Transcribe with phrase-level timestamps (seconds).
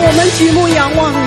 [0.00, 1.18] 我们举目仰望你。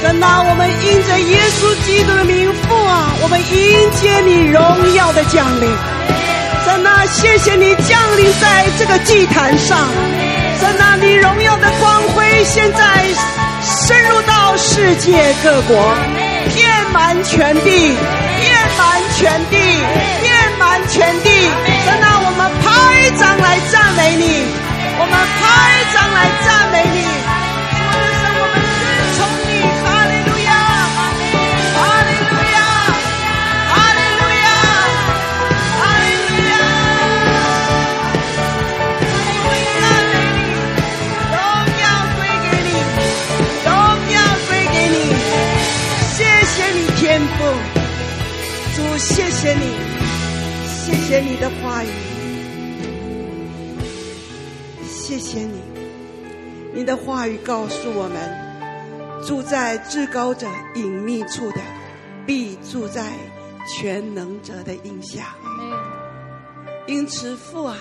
[0.00, 5.66] 神啊，我们因着耶稣基督的名父啊，我们迎接你荣耀的降临。
[6.64, 9.90] 神啊，谢谢你降临在这个祭坛上。
[10.60, 13.06] 神啊，你荣耀的光辉现在
[13.62, 15.94] 深入到世界各国，
[16.54, 17.96] 遍满全地，
[18.38, 19.56] 遍满全地，
[20.22, 21.30] 遍满全地。
[21.84, 24.46] 神啊，我们拍掌来赞美你，
[25.00, 25.42] 我们拍
[25.92, 26.97] 掌来赞美你。
[49.40, 49.70] 谢谢你，
[50.66, 51.88] 谢谢你的话语，
[54.84, 55.60] 谢谢你，
[56.74, 61.60] 你的话语告诉我们，住在至高者隐秘处的，
[62.26, 63.12] 必住在
[63.64, 65.36] 全能者的荫下。
[66.88, 67.76] 因此，父啊，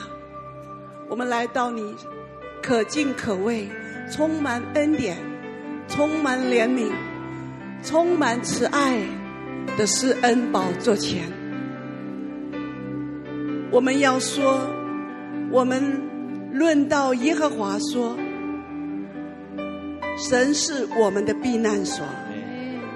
[1.10, 1.82] 我们来到你
[2.62, 3.68] 可敬可畏、
[4.12, 5.18] 充满恩典、
[5.88, 6.92] 充满怜悯、
[7.84, 9.02] 充满慈爱
[9.76, 11.36] 的施恩宝座前。
[13.70, 14.60] 我们要说，
[15.52, 16.02] 我们
[16.54, 18.18] 论到耶和华说，
[20.18, 22.06] 神是我们的避难所，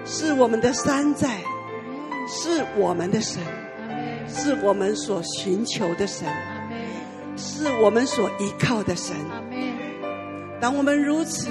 [0.06, 1.40] 是我们的山寨，
[2.28, 3.42] 是我们的神，
[4.27, 6.27] 是我们所寻求的神，
[7.36, 9.16] 是我们所依靠的神。
[10.62, 11.50] 当我们如此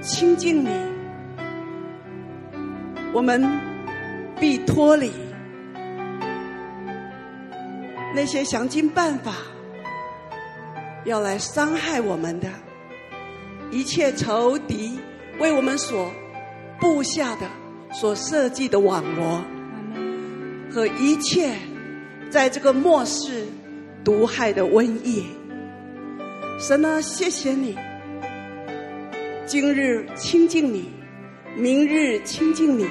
[0.00, 0.70] 亲近你，
[3.12, 3.46] 我们
[4.40, 5.12] 必脱离。
[8.14, 9.34] 那些想尽办法
[11.04, 12.48] 要来伤害我们的，
[13.70, 14.98] 一切仇敌
[15.38, 16.12] 为我们所
[16.78, 17.48] 布下的、
[17.90, 19.42] 所设计的网罗，
[20.70, 21.54] 和一切
[22.30, 23.46] 在这个末世
[24.04, 25.24] 毒害的瘟疫，
[26.60, 27.76] 神啊，谢谢你！
[29.46, 30.90] 今日亲近你，
[31.56, 32.86] 明日亲近你，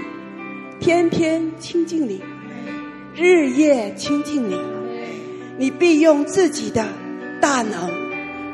[0.79, 2.21] 天天亲近你，
[3.15, 4.81] 日夜亲近你。
[5.62, 6.84] 你必用自己的
[7.39, 7.88] 大能、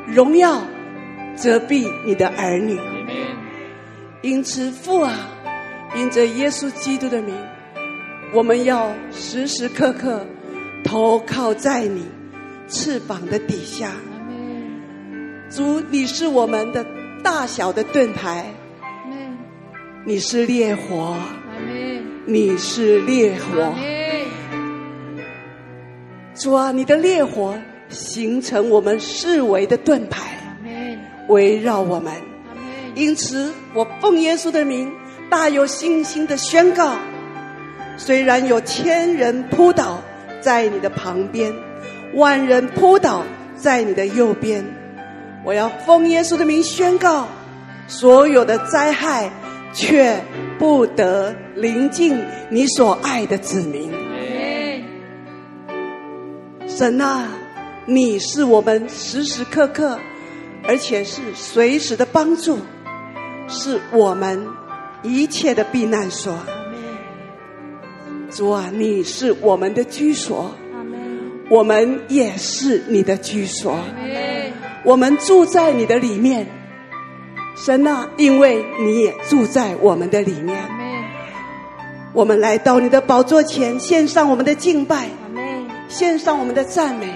[0.06, 0.62] 荣耀
[1.34, 2.78] 遮蔽你的儿女。
[4.20, 5.14] 因此，父啊，
[5.96, 7.34] 因着耶稣基督的名，
[8.34, 10.26] 我们要时时刻刻
[10.84, 12.04] 投靠在你
[12.68, 13.92] 翅膀的底下。
[15.48, 16.84] 主，你是我们的
[17.22, 18.52] 大小的盾牌，
[20.04, 21.16] 你是烈火，
[22.26, 23.72] 你是烈火。
[26.38, 30.38] 主啊，你的烈火形成我们四围的盾牌，
[31.26, 32.12] 围绕我们。
[32.94, 34.88] 因此，我奉耶稣的名，
[35.28, 36.94] 大有信心的宣告：
[37.96, 40.00] 虽然有千人扑倒
[40.40, 41.52] 在你的旁边，
[42.14, 43.24] 万人扑倒
[43.56, 44.64] 在你的右边，
[45.44, 47.26] 我要奉耶稣的名宣告：
[47.88, 49.28] 所有的灾害
[49.72, 50.16] 却
[50.56, 52.16] 不得临近
[52.48, 53.90] 你所爱的子民。
[56.78, 57.26] 神啊，
[57.86, 59.98] 你是我们时时刻刻，
[60.62, 62.56] 而且是随时的帮助，
[63.48, 64.46] 是我们
[65.02, 66.38] 一切的避难所。
[68.30, 70.54] 主啊，你是我们的居所，
[71.50, 73.76] 我们也是你的居所，
[74.84, 76.46] 我们住在你的里面。
[77.56, 80.56] 神啊，因为你也住在我们的里面，
[82.12, 85.08] 我们来到你的宝座前，献上我们的敬拜。
[85.88, 87.06] 献上我们的赞美，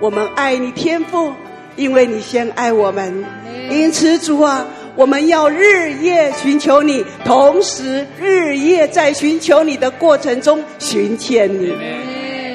[0.00, 1.32] 我们爱你天父，
[1.76, 3.24] 因为你先爱我们。
[3.70, 11.72] 因此，主啊，我们要日夜寻求你，同时日夜在寻求你的过程中寻见你。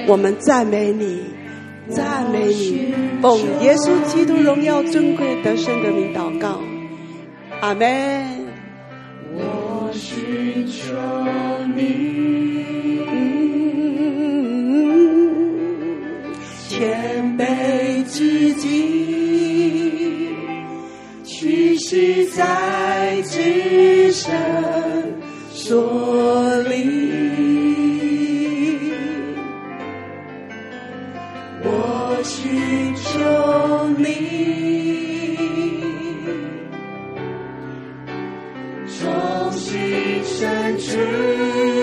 [0.05, 1.23] 我们赞美你，
[1.89, 6.59] 赞美你，奉耶稣基督荣耀尊贵得胜的名祷告，
[7.61, 8.45] 阿门。
[9.33, 10.93] 我寻求
[11.75, 12.16] 你。
[16.77, 18.67] 谦卑自己，
[21.23, 24.31] 屈膝在至圣
[25.49, 26.85] 所里，
[31.63, 33.09] 我寻求
[33.97, 34.05] 你，
[38.87, 41.76] 从心深处。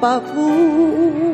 [0.00, 1.27] 把苦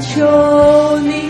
[0.00, 1.23] 求你。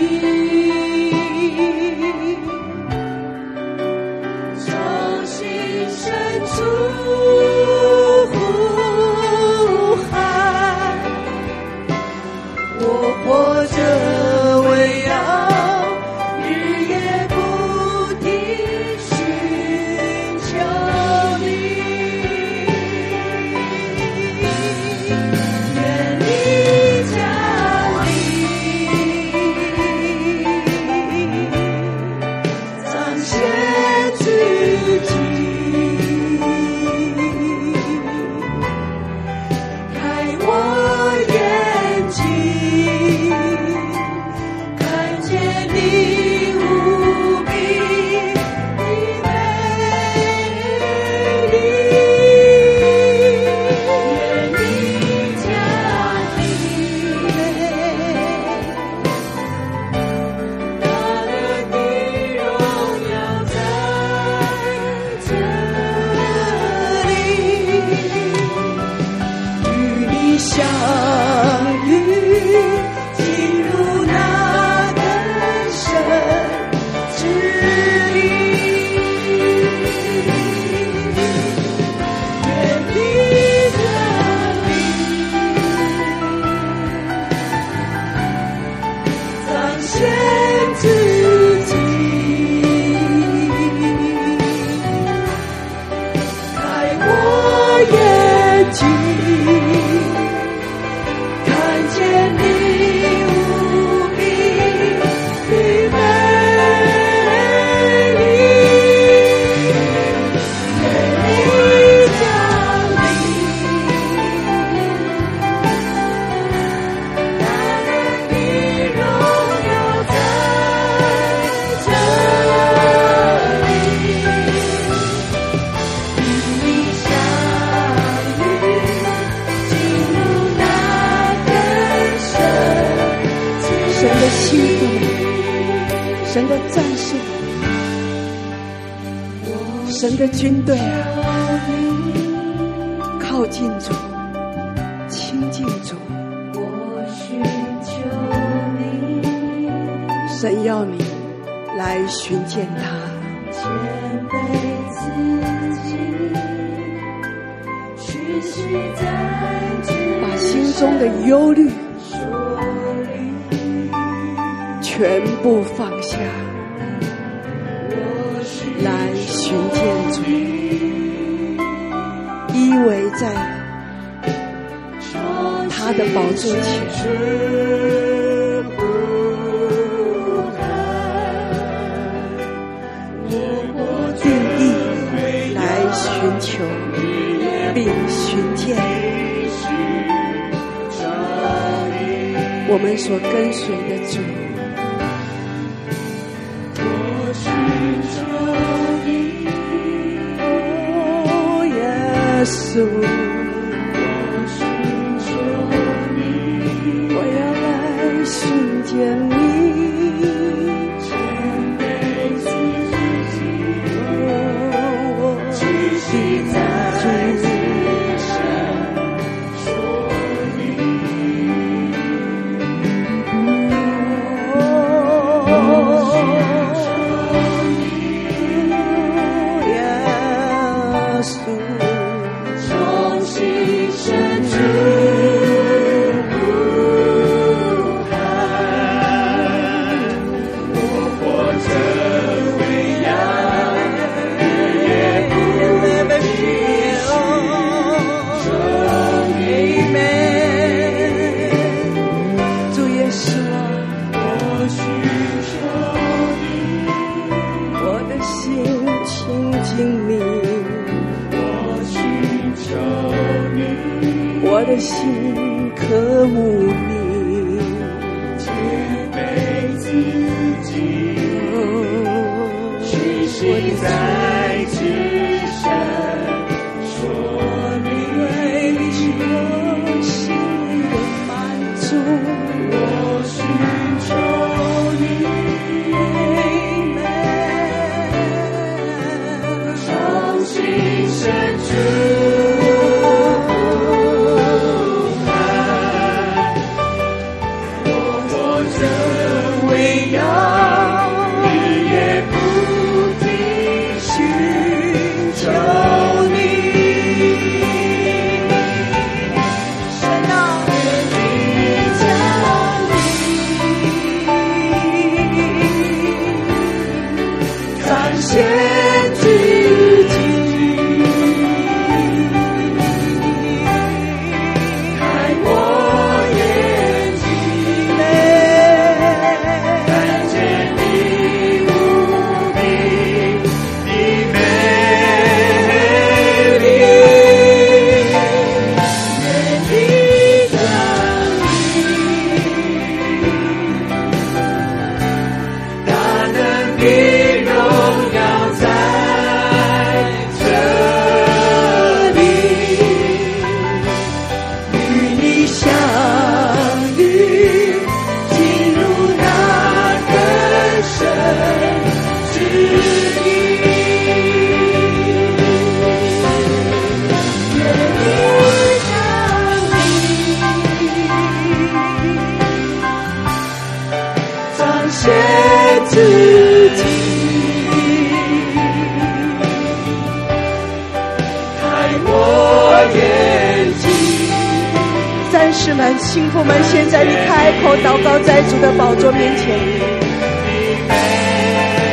[385.65, 389.57] 士们、幸福们，现在你开口祷告，在主的宝座面前。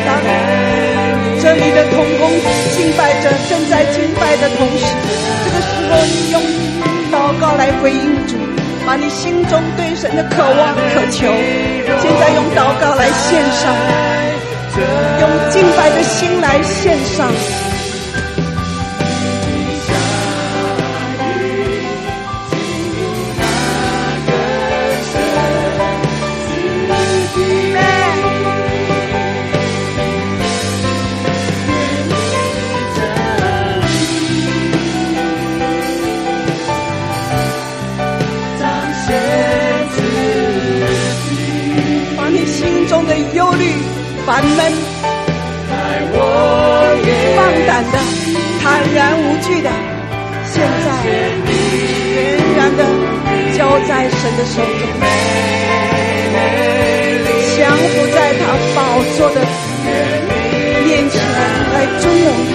[0.05, 0.13] 当
[1.41, 2.29] 这里的同工
[2.77, 4.85] 敬拜着，正在敬拜的同时，
[5.45, 6.43] 这个时候你用
[7.11, 8.37] 祷告来回应主，
[8.85, 11.33] 把你心中对神的渴望、渴求，
[11.99, 13.75] 现在用祷告来献上，
[15.19, 17.33] 用敬拜的心来献上。
[54.37, 54.89] 的手中，
[57.57, 58.41] 降服在他
[58.75, 58.79] 宝
[59.17, 59.37] 座的
[60.85, 61.15] 面前
[61.73, 62.53] 来尊荣他。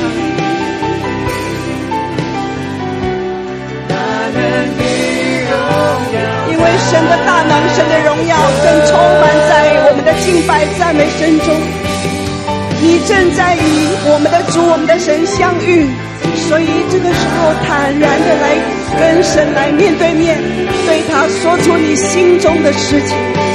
[6.50, 9.52] 因为神的大能、神的荣耀正充满在
[9.88, 11.87] 我们的敬拜赞美声中。
[12.82, 13.60] 你正在与
[14.06, 15.90] 我们的主、我们的神相遇，
[16.48, 18.56] 所以这个时候坦然的来
[19.00, 20.38] 跟神来面对面，
[20.86, 23.47] 对他说出你心中的事情。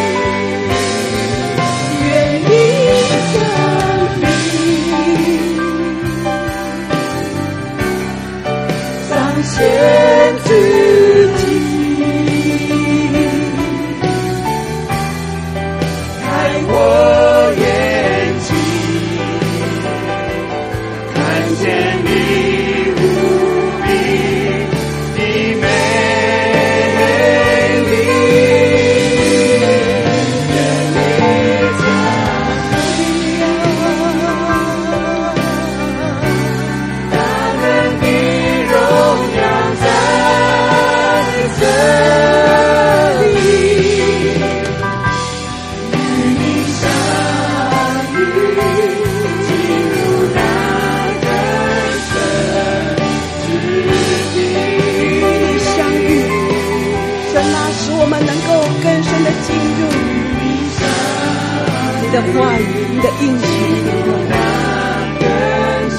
[62.13, 63.45] 的话语、你的应许。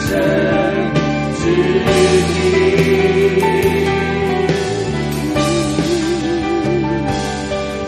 [0.06, 0.10] 深
[1.40, 1.42] 之
[2.34, 2.38] 地，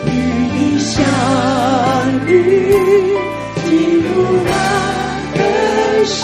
[0.06, 0.08] 与
[0.52, 0.94] 你相
[2.26, 2.30] 遇，
[3.64, 3.68] 进
[4.02, 4.06] 入
[4.44, 4.50] 那
[5.34, 5.38] 更
[6.04, 6.16] 深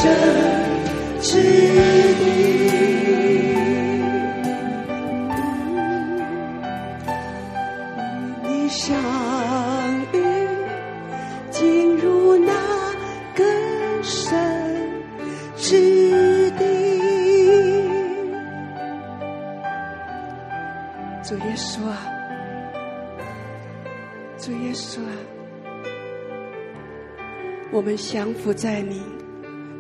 [27.83, 29.03] 我们降服在你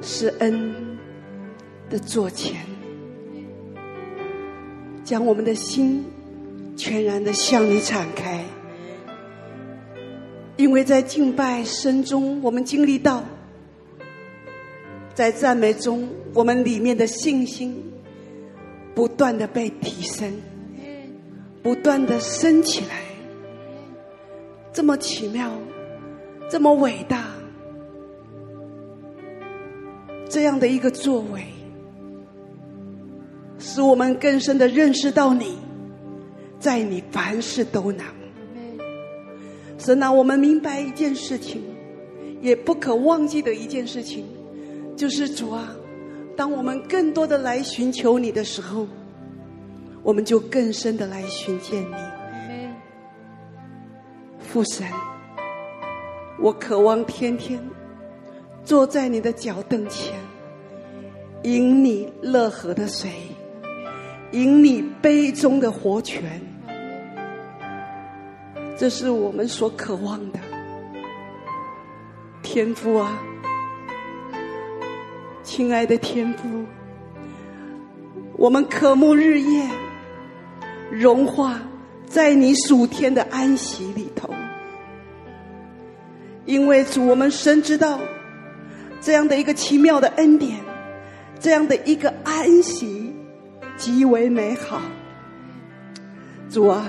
[0.01, 0.75] 施恩
[1.89, 2.57] 的座前，
[5.05, 6.05] 将我们的心
[6.77, 8.45] 全然的向你敞开，
[10.57, 13.23] 因为在敬拜声中，我们经历到，
[15.15, 17.81] 在赞美中，我们里面的信心
[18.97, 20.29] 不断的被提升。
[21.63, 22.97] 不断的升起来，
[24.73, 25.53] 这么奇妙，
[26.51, 27.32] 这么伟大，
[30.33, 31.45] 这样的一个作为，
[33.59, 35.59] 使我们更深的认识到你，
[36.59, 38.07] 在你凡事都能。
[39.77, 41.61] 神啊，我们明白一件事情，
[42.41, 44.25] 也不可忘记的一件事情，
[44.97, 45.69] 就是主啊，
[46.35, 48.89] 当我们更多的来寻求你的时候。
[50.03, 51.95] 我们就更深的来寻见你，
[54.41, 54.85] 父神，
[56.41, 57.63] 我渴望天天
[58.65, 60.15] 坐在你的脚凳前，
[61.43, 63.11] 饮你乐河的水，
[64.31, 66.41] 饮你杯中的活泉，
[68.77, 70.39] 这是我们所渴望的，
[72.43, 73.19] 天父啊，
[75.43, 76.65] 亲爱的天父，
[78.37, 79.69] 我们渴慕日夜。
[80.91, 81.59] 融化
[82.05, 84.29] 在你属天的安息里头，
[86.45, 87.99] 因为主，我们深知道
[89.03, 90.61] 这样的一个奇妙的恩典，
[91.41, 93.13] 这样的一个安息
[93.77, 94.81] 极为美好。
[96.49, 96.87] 主啊，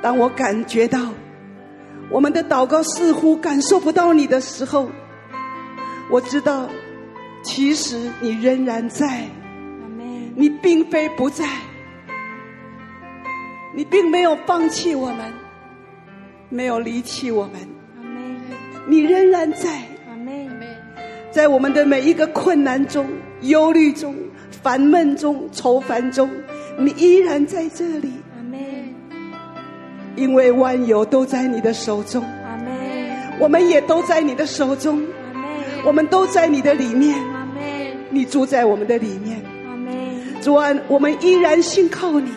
[0.00, 1.10] 当我感觉到
[2.08, 4.88] 我们的祷告似乎感受不到你的时候，
[6.08, 6.68] 我知道
[7.42, 9.26] 其实你仍然在，
[10.36, 11.44] 你并非不在。
[13.76, 15.32] 你并没有放弃我们，
[16.48, 17.54] 没有离弃我们，
[18.86, 19.82] 你仍然在，
[21.34, 23.08] 在我们的每一个困难中、
[23.40, 24.14] 忧虑中、
[24.62, 26.30] 烦闷中、愁烦中，
[26.78, 28.12] 你依然在这里。
[30.14, 32.24] 因为万有都在你的手中，
[33.40, 35.04] 我们也都在你的手中，
[35.84, 37.20] 我们都在你的里面，
[38.10, 39.42] 你住在我们的里面。
[40.40, 42.30] 主啊，我们依然信靠你。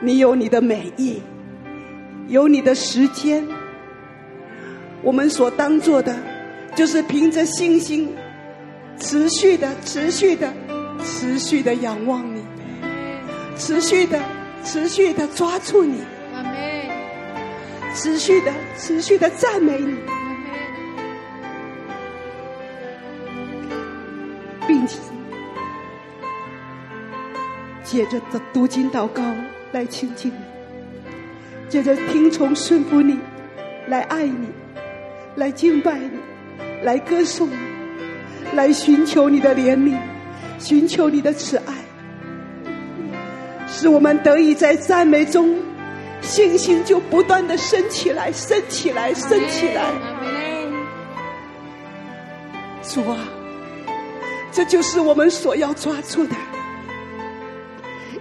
[0.00, 1.22] 你有你的美意，
[2.26, 3.46] 有你的时间。
[5.06, 6.18] 我们所当做的，
[6.74, 8.12] 就是凭着信心，
[8.98, 10.52] 持续的、持续的、
[11.04, 12.44] 持续的仰望你，
[13.56, 14.20] 持续的、
[14.64, 16.00] 持续的抓住你，
[17.94, 19.94] 持续的、持续的赞美你，
[24.66, 24.98] 并且
[27.84, 29.22] 接着的读经祷告。
[29.70, 33.18] 来亲近你，接着听从顺服你，
[33.88, 34.48] 来爱你，
[35.36, 36.18] 来敬拜你，
[36.82, 37.54] 来歌颂你，
[38.54, 39.94] 来寻求你的怜悯，
[40.58, 41.74] 寻求你的慈爱，
[43.68, 45.54] 使我们得以在赞美中，
[46.22, 49.84] 信心就不断的升起来，升起来，升起来。
[52.82, 53.18] 主啊，
[54.50, 56.34] 这就是我们所要抓住的。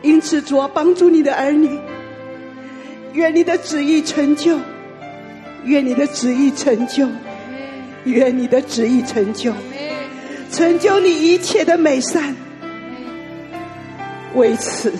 [0.01, 1.79] 因此，主啊，帮助你的儿女，
[3.13, 4.59] 愿你的旨意成就，
[5.65, 7.07] 愿你的旨意成就，
[8.05, 9.51] 愿你的旨意成就，
[10.51, 12.35] 成就你一切的美善。
[14.35, 14.93] 为此，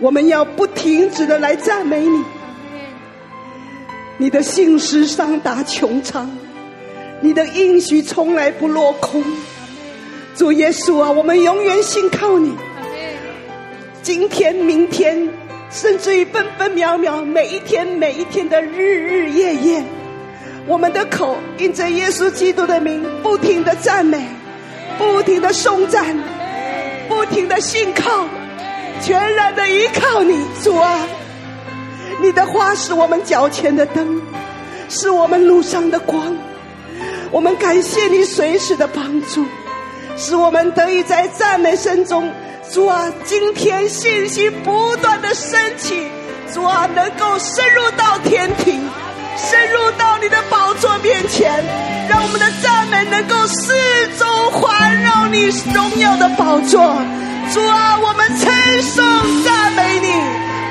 [0.00, 2.24] 我们要不停止的来赞美你。
[4.18, 6.30] 你的信实上达穹苍，
[7.20, 9.22] 你的应许从来不落空。
[10.34, 12.54] 主耶稣啊，我们永远信靠你。
[14.02, 15.28] 今天、明天，
[15.70, 19.84] 甚至于分分秒秒，每一天、每一天的日日夜夜，
[20.66, 24.20] 我们的口因着耶稣基督的名，不停的赞美，
[24.98, 26.16] 不停的颂赞，
[27.08, 28.26] 不停的信靠，
[29.00, 31.06] 全然的依靠你，主啊！
[32.20, 34.20] 你的话是我们脚前的灯，
[34.88, 36.36] 是我们路上的光。
[37.30, 39.44] 我们感谢你随时的帮助，
[40.16, 42.28] 使我们得以在赞美声中。
[42.72, 46.08] 主啊，今天信心不断的升起，
[46.54, 48.80] 主啊，能够深入到天庭，
[49.36, 51.50] 深入到你的宝座面前，
[52.08, 53.74] 让我们的赞美能够四
[54.16, 56.80] 周环绕你荣耀的宝座。
[57.52, 59.04] 主啊，我们称颂
[59.42, 60.12] 赞美你，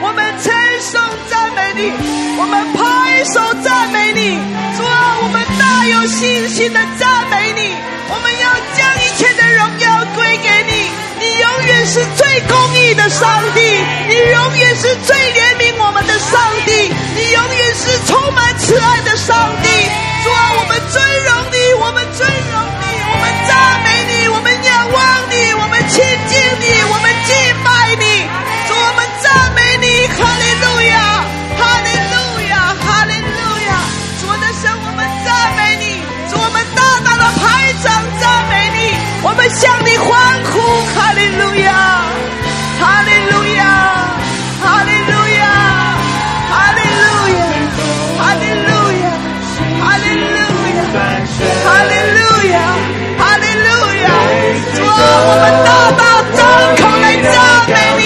[0.02, 1.91] 我们称颂赞美你，
[2.39, 4.39] 我们拍手赞美你。
[4.78, 7.76] 主啊，我们大有信心的赞美你，
[8.08, 8.47] 我们要
[8.78, 9.89] 将一切的荣耀，
[11.40, 11.80] 永远。
[11.90, 13.62] 是最公义的上帝，
[14.08, 19.70] 你永远是最怜悯我们的上帝，你永远是充满慈爱的上帝。
[20.24, 27.49] 主啊，我们尊荣你，我们尊荣你，我们赞美你，我们仰望你，我们亲近你，我们敬
[39.50, 40.08] 向你欢
[40.45, 40.60] 呼，
[40.93, 41.74] 哈利路亚，
[42.80, 43.66] 哈利路亚，
[44.62, 45.43] 哈利路亚，
[46.52, 47.04] 哈利路
[47.36, 47.41] 亚，
[48.18, 48.70] 哈利路
[49.02, 49.04] 亚，
[49.82, 50.30] 哈利路
[50.76, 50.80] 亚，
[51.66, 52.20] 哈利路
[52.52, 52.56] 亚，
[53.18, 53.68] 哈利路
[54.04, 54.06] 亚。
[54.76, 54.88] 主啊，
[55.26, 56.02] 我们大大
[56.38, 56.39] 张
[56.78, 57.36] 口来赞
[57.70, 58.02] 美你，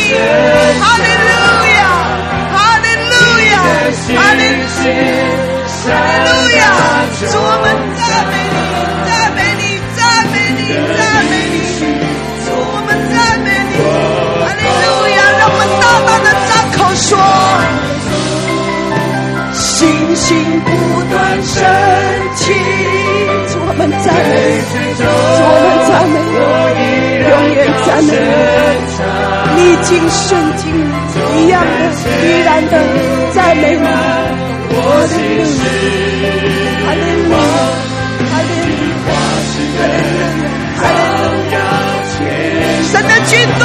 [0.80, 1.32] 哈利路
[1.76, 1.82] 亚，
[2.54, 3.14] 哈利路
[3.52, 3.54] 亚，
[4.18, 5.12] 哈利路亚。
[5.84, 6.62] 哈利路亚
[7.20, 7.24] 主，
[29.56, 30.64] 历经圣经
[31.38, 31.70] 一样的，
[32.24, 32.74] 依然的
[33.34, 33.86] 赞美你，
[34.70, 34.76] 我
[35.10, 35.14] 的
[35.46, 35.62] 主，
[36.86, 37.36] 哈利路亚，
[38.30, 40.18] 哈利路亚，哈利路
[40.74, 41.56] 亚，哈利路亚，
[42.92, 43.64] 神的军队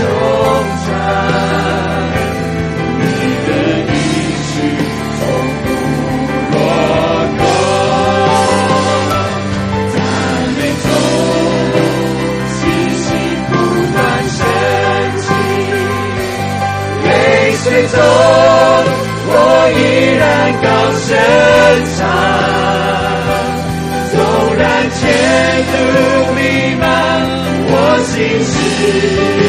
[0.00, 0.06] 忠
[0.82, 0.88] 臣，
[2.98, 3.02] 你
[3.46, 3.48] 的
[3.84, 3.94] 一
[4.48, 4.52] 句
[5.18, 5.20] 从
[5.60, 5.66] 不
[6.52, 6.56] 落
[7.36, 7.40] 空，
[9.92, 9.96] 赞
[10.56, 10.88] 美中，
[12.56, 12.58] 信
[12.96, 13.06] 心
[13.50, 13.52] 不
[13.92, 13.96] 断
[14.26, 14.38] 升
[15.20, 15.22] 起，
[17.04, 17.08] 泪
[17.62, 17.94] 水中，
[19.32, 19.34] 我
[19.76, 19.78] 依
[20.16, 20.24] 然
[20.62, 21.08] 高声
[21.98, 22.00] 唱，
[24.12, 24.16] 纵
[24.56, 24.60] 然
[24.98, 24.98] 前
[25.70, 25.72] 途
[26.34, 26.38] 迷
[26.80, 26.82] 漫
[27.72, 27.74] 我
[28.06, 28.10] 心
[28.44, 29.39] 事。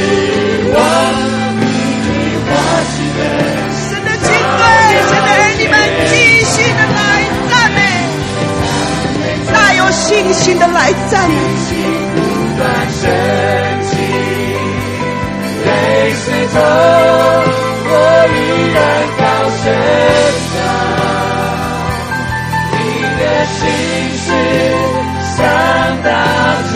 [10.33, 11.35] 信心的来赞美。
[12.15, 12.17] 不
[12.57, 13.03] 断升
[13.89, 13.91] 起，
[15.65, 15.69] 泪
[16.15, 16.55] 水中
[17.87, 17.91] 我
[18.31, 18.37] 依
[18.73, 18.77] 然
[19.17, 19.21] 高
[19.61, 19.63] 声
[20.53, 20.55] 唱，
[22.71, 22.75] 你
[23.19, 23.59] 的心
[24.17, 24.25] 事
[25.35, 25.37] 向
[26.03, 26.07] 大
[26.71, 26.73] 穹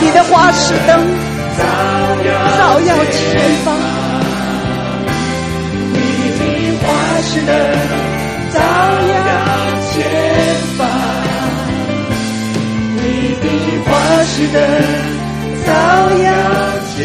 [0.00, 0.90] 你的花石灯
[1.58, 1.62] 照
[2.80, 3.20] 耀前
[3.64, 3.66] 方，
[5.92, 5.96] 你
[6.38, 6.40] 的
[6.80, 6.82] 花
[7.22, 7.50] 石灯
[8.52, 8.58] 照
[9.08, 9.14] 耀
[9.90, 9.92] 前
[10.76, 10.80] 方，
[12.96, 13.00] 你
[13.40, 13.44] 的
[13.84, 13.90] 花
[14.24, 14.56] 石灯
[15.66, 15.68] 照
[16.22, 16.26] 耀
[16.94, 16.96] 前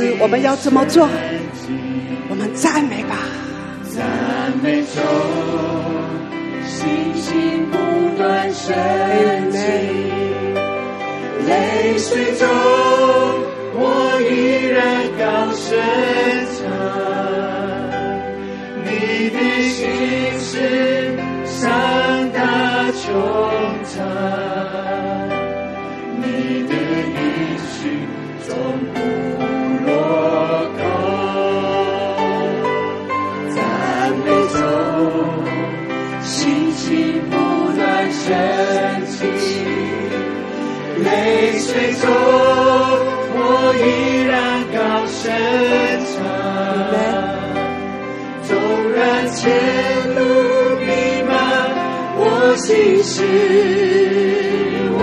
[0.00, 1.08] 历因此，我们要怎么做？
[2.28, 3.16] 我们赞美吧。
[3.90, 5.02] 赞美中，
[6.66, 7.76] 星星不
[8.16, 8.74] 断升
[9.52, 9.58] 起，
[11.46, 12.48] 泪水中
[13.76, 13.80] 我
[14.30, 15.22] 依然高
[15.54, 15.78] 声
[16.56, 16.62] 唱，
[18.84, 18.88] 你
[19.30, 19.38] 的
[19.68, 19.78] 心
[20.40, 20.46] 事
[21.46, 21.70] 上
[22.32, 22.38] 大
[22.92, 23.02] 穹
[41.44, 42.08] 泪水中
[43.36, 43.38] 我
[43.76, 44.32] 依然
[44.72, 45.20] 高声
[46.08, 46.16] 唱
[48.42, 48.48] 纵
[48.92, 48.98] 然
[49.30, 49.42] 前
[50.14, 50.18] 路
[50.80, 50.86] 迷
[51.28, 51.30] 茫
[52.16, 52.20] 我
[52.56, 52.64] 心
[53.04, 53.12] 失
[54.96, 54.98] 望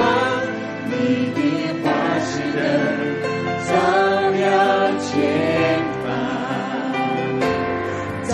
[0.90, 0.92] 你
[1.36, 1.38] 的
[1.84, 1.86] 花
[2.26, 2.60] 指能
[3.68, 3.70] 照
[4.32, 4.42] 亮
[5.00, 5.10] 前
[6.02, 6.10] 方
[8.24, 8.30] 赞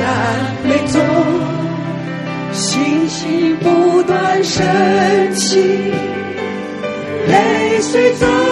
[0.63, 0.95] 美中
[2.53, 4.65] 星星不断升
[5.33, 6.06] 起
[7.97, 8.46] 泪水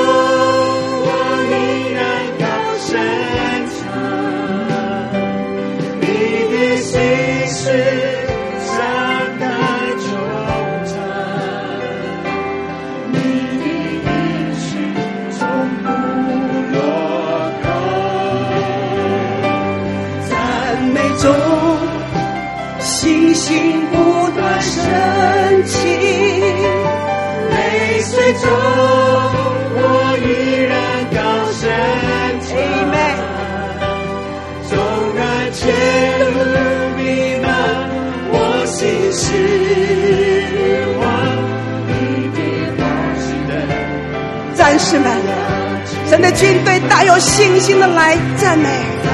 [46.38, 48.70] 军队大有信心的来赞美，
[49.04, 49.14] 赞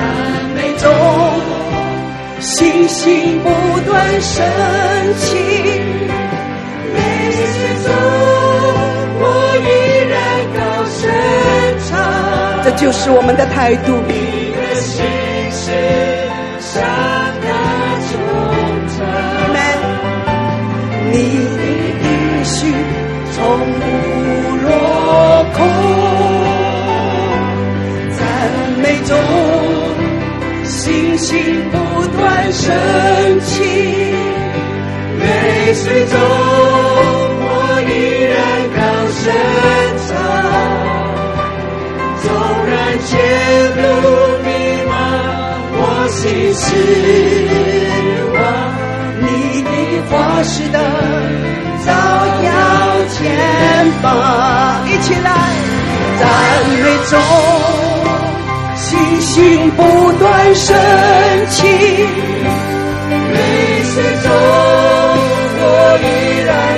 [0.56, 0.92] 美中。
[2.40, 3.50] 信心不
[3.82, 4.44] 断升
[5.18, 5.36] 起，
[6.96, 7.00] 泪
[7.32, 7.44] 水
[7.84, 7.94] 中
[9.20, 9.24] 我
[9.62, 9.70] 依
[10.10, 10.18] 然
[10.58, 10.60] 高
[10.90, 11.00] 声
[11.88, 11.90] 唱。
[12.64, 13.94] 这就是我们的态度。
[14.08, 15.06] 你的心
[15.52, 15.72] 事
[16.60, 16.82] 向
[17.44, 17.48] 他
[18.10, 18.14] 衷
[18.90, 18.98] 肠。
[21.14, 21.62] 你的
[22.04, 22.08] 应
[22.46, 22.74] 许
[23.34, 23.38] 从
[23.82, 23.84] 不
[24.64, 24.66] 落
[25.54, 25.60] 空，
[31.26, 31.76] 情不
[32.18, 32.22] 断。
[32.52, 32.68] 升
[33.40, 33.64] 起，
[35.22, 35.24] 泪
[35.74, 36.14] 水中
[37.40, 37.46] 我
[37.88, 37.90] 依
[38.28, 38.36] 然
[38.76, 38.80] 高
[39.16, 39.24] 声
[40.06, 40.10] 唱。
[42.22, 42.26] 纵
[42.68, 42.70] 然
[43.08, 43.10] 前
[43.78, 43.82] 路
[44.44, 44.48] 迷
[44.90, 44.92] 茫，
[45.78, 46.20] 我心
[46.54, 46.62] 事
[60.22, 60.78] 断升
[61.50, 63.40] 起，泪
[63.84, 64.32] 水中
[65.64, 65.66] 我
[66.04, 66.06] 依
[66.46, 66.71] 然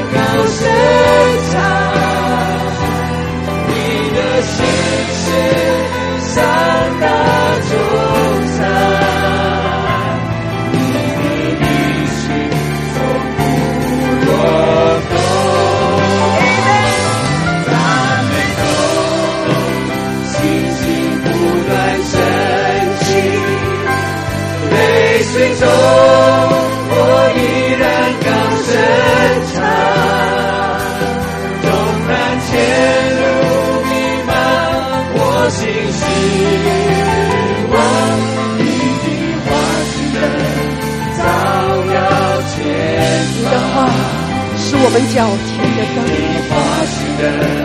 [44.94, 46.06] 们脚前的灯。
[46.06, 47.63] 你的话是灯，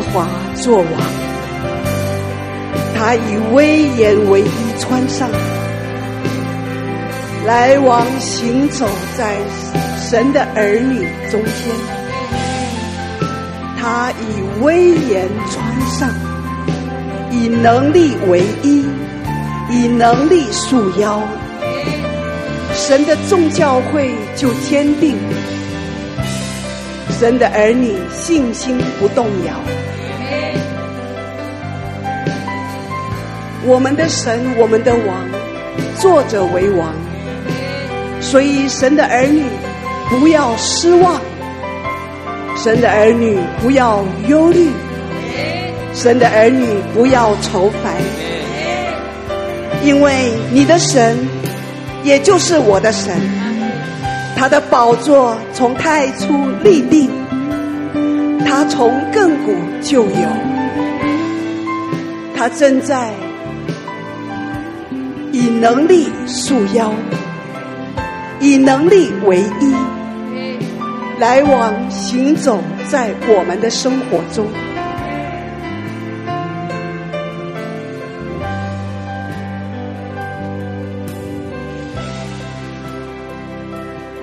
[0.00, 0.86] 华作王，
[2.96, 4.46] 他以威严为衣
[4.78, 5.28] 穿上，
[7.46, 9.36] 来往行走在
[9.98, 11.52] 神的儿女中间。
[13.78, 16.10] 他以威严穿上，
[17.30, 18.84] 以能力为衣，
[19.70, 21.22] 以能力束腰，
[22.74, 25.16] 神的众教会就坚定，
[27.18, 29.54] 神的儿女信心不动摇。
[33.66, 35.28] 我们的神，我们的王，
[35.98, 36.94] 坐者为王，
[38.20, 39.44] 所以神的儿女
[40.08, 41.20] 不要失望，
[42.56, 44.70] 神的儿女不要忧虑，
[45.92, 47.92] 神的儿女不要愁烦，
[49.84, 51.18] 因为你的神，
[52.02, 53.14] 也就是我的神，
[54.36, 57.10] 他的宝座从太初立定，
[58.46, 60.28] 他从亘古就有，
[62.34, 63.10] 他正在。
[65.32, 66.92] 以能力束腰，
[68.40, 69.74] 以能力为衣，
[71.18, 74.46] 来往行走在我们的生活中。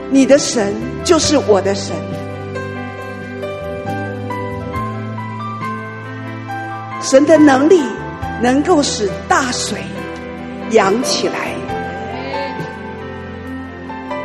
[0.10, 1.96] 你的神就是我的神，
[7.02, 7.82] 神的能力
[8.42, 9.78] 能够使大水。
[10.72, 11.54] 扬起来，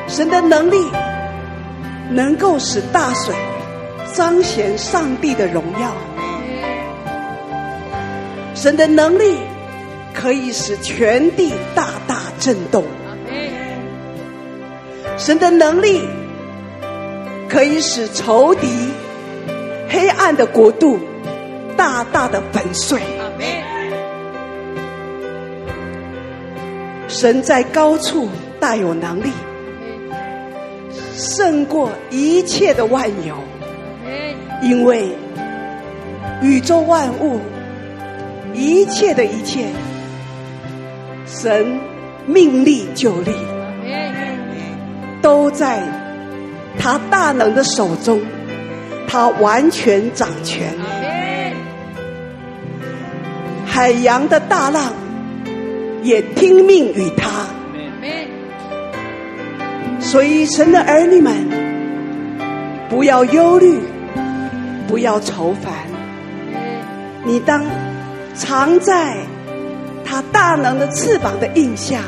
[0.08, 0.76] 神的能力
[2.10, 3.34] 能够使大水
[4.12, 5.92] 彰显上帝的荣耀，
[8.54, 9.38] 神的能力
[10.12, 12.84] 可以使全地大大震动，
[15.16, 16.02] 神的能力
[17.48, 18.68] 可以使仇敌
[19.88, 20.98] 黑暗的国度
[21.76, 23.00] 大大的粉碎。
[27.12, 28.26] 神在高处
[28.58, 29.30] 大有能力，
[31.14, 33.36] 胜过一切的万有，
[34.62, 35.14] 因为
[36.40, 37.38] 宇宙万物
[38.54, 39.66] 一切的一切，
[41.26, 41.78] 神
[42.26, 43.30] 命立就立，
[45.20, 45.82] 都在
[46.78, 48.20] 他大能的手中，
[49.06, 50.74] 他完全掌权，
[53.66, 54.94] 海洋的大浪。
[56.02, 57.46] 也听命于他，
[60.00, 61.32] 所以神的儿女们，
[62.90, 63.78] 不要忧虑，
[64.88, 65.72] 不要愁烦，
[67.24, 67.64] 你当
[68.34, 69.16] 藏在
[70.04, 72.00] 他大能的翅膀的印下，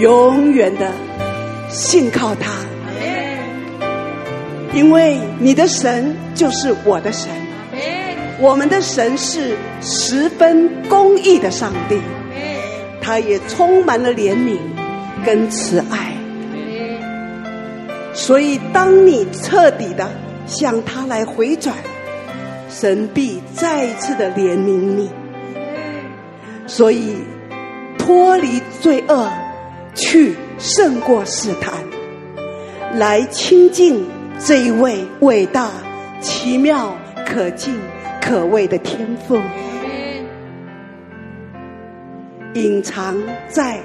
[0.00, 0.90] 永远的
[1.68, 2.50] 信靠他，
[4.72, 7.30] 因为你的神就是我的神，
[8.40, 12.00] 我们的神是十分公义的上帝。
[13.08, 14.58] 他也充满了怜悯
[15.24, 16.12] 跟慈爱，
[18.12, 20.06] 所以当你彻底的
[20.44, 21.74] 向他来回转，
[22.68, 25.08] 神必再一次的怜悯你。
[26.66, 27.16] 所以
[27.96, 29.26] 脱离罪恶，
[29.94, 31.72] 去胜过试探，
[32.98, 34.04] 来亲近
[34.38, 35.70] 这一位伟大、
[36.20, 36.94] 奇妙、
[37.26, 37.74] 可敬、
[38.20, 39.40] 可畏的天父。
[42.58, 43.16] 隐藏
[43.48, 43.78] 在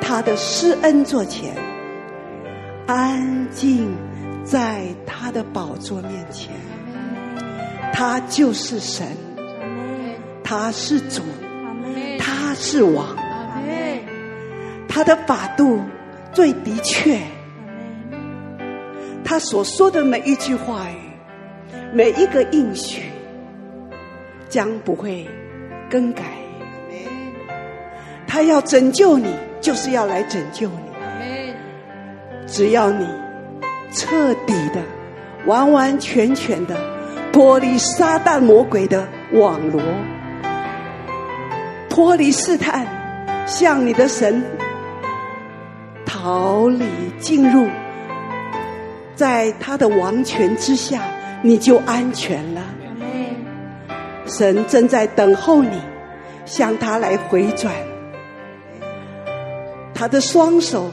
[0.00, 1.52] 他的施恩座前，
[2.86, 3.92] 安静
[4.44, 6.54] 在他的宝座面前。
[7.92, 9.08] 他就是神，
[10.44, 11.22] 他是主，
[12.20, 13.16] 他是王。
[14.88, 15.80] 他的法度
[16.32, 17.18] 最的确，
[19.24, 23.02] 他所说的每一句话语，每一个应许，
[24.48, 25.26] 将不会
[25.90, 26.22] 更改。
[28.32, 31.54] 他要拯救你，就是要来拯救你。
[32.46, 33.04] 只要你
[33.92, 34.80] 彻底的、
[35.46, 36.76] 完完全全的
[37.32, 39.82] 脱离撒旦魔鬼的网罗，
[41.88, 42.86] 脱离试探，
[43.48, 44.40] 向你的神
[46.06, 46.86] 逃离，
[47.18, 47.68] 进入
[49.16, 51.02] 在他的王权之下，
[51.42, 52.62] 你就安全了。
[54.26, 55.80] 神正在等候你，
[56.44, 57.74] 向他来回转。
[60.00, 60.90] 他的双手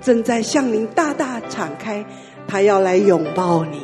[0.00, 2.02] 正在向您大大敞开，
[2.46, 3.82] 他要来拥抱你，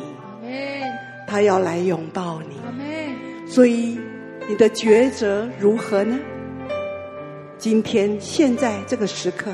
[1.26, 2.56] 他要来拥抱你。
[3.46, 4.00] 所以
[4.48, 6.18] 你的抉择如何呢？
[7.58, 9.50] 今天现在这个时刻，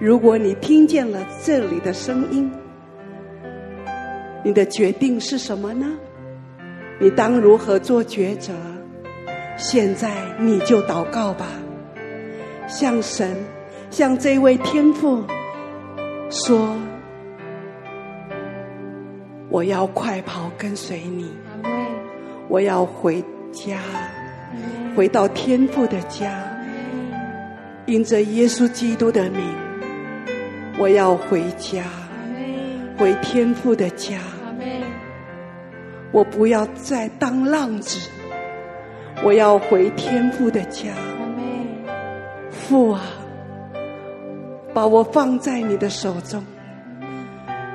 [0.00, 2.50] 如果你听见了这里的声音，
[4.44, 5.86] 你的决定是什么呢？
[6.98, 8.52] 你当如何做抉择？
[9.56, 11.46] 现在你就祷告吧，
[12.66, 13.36] 向神。
[13.90, 15.24] 向这位天父
[16.30, 16.76] 说
[19.50, 21.28] ：“我要快跑跟随你，
[22.48, 23.22] 我要回
[23.52, 23.80] 家，
[24.96, 26.46] 回到天父的家。
[27.86, 29.42] 因着耶稣基督的名，
[30.78, 31.82] 我要回家，
[32.96, 34.18] 回天父的家。
[36.12, 38.08] 我不要再当浪子，
[39.24, 40.90] 我要回天父的家。
[42.50, 43.02] 父啊，
[44.72, 46.44] 把我放在你的手中，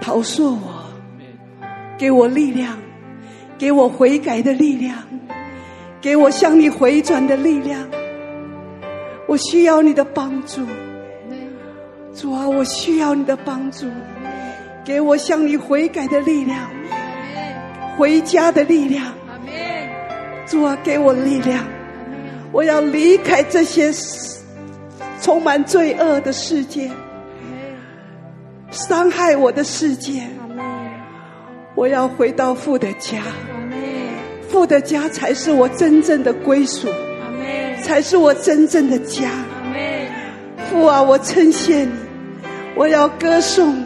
[0.01, 0.85] 陶塑我，
[1.97, 2.77] 给我力量，
[3.57, 4.97] 给我悔改的力量，
[6.01, 7.85] 给我向你回转的力量。
[9.27, 10.61] 我需要你的帮助，
[12.13, 13.87] 主啊，我需要你的帮助，
[14.83, 16.69] 给我向你悔改的力量。
[17.97, 19.13] 回家的力量，
[20.45, 21.63] 主啊，给我力量！
[22.51, 23.89] 我要离开这些
[25.21, 26.89] 充满罪恶的世界，
[28.71, 30.21] 伤害我的世界。
[31.75, 33.21] 我要回到父的家，
[34.49, 36.87] 父的家才是我真正的归属，
[37.83, 39.29] 才是我真正的家。
[40.69, 41.91] 父啊，我称谢你，
[42.75, 43.85] 我要歌颂你。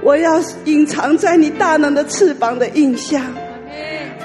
[0.00, 3.20] 我要隐藏在你大能的翅膀的印象，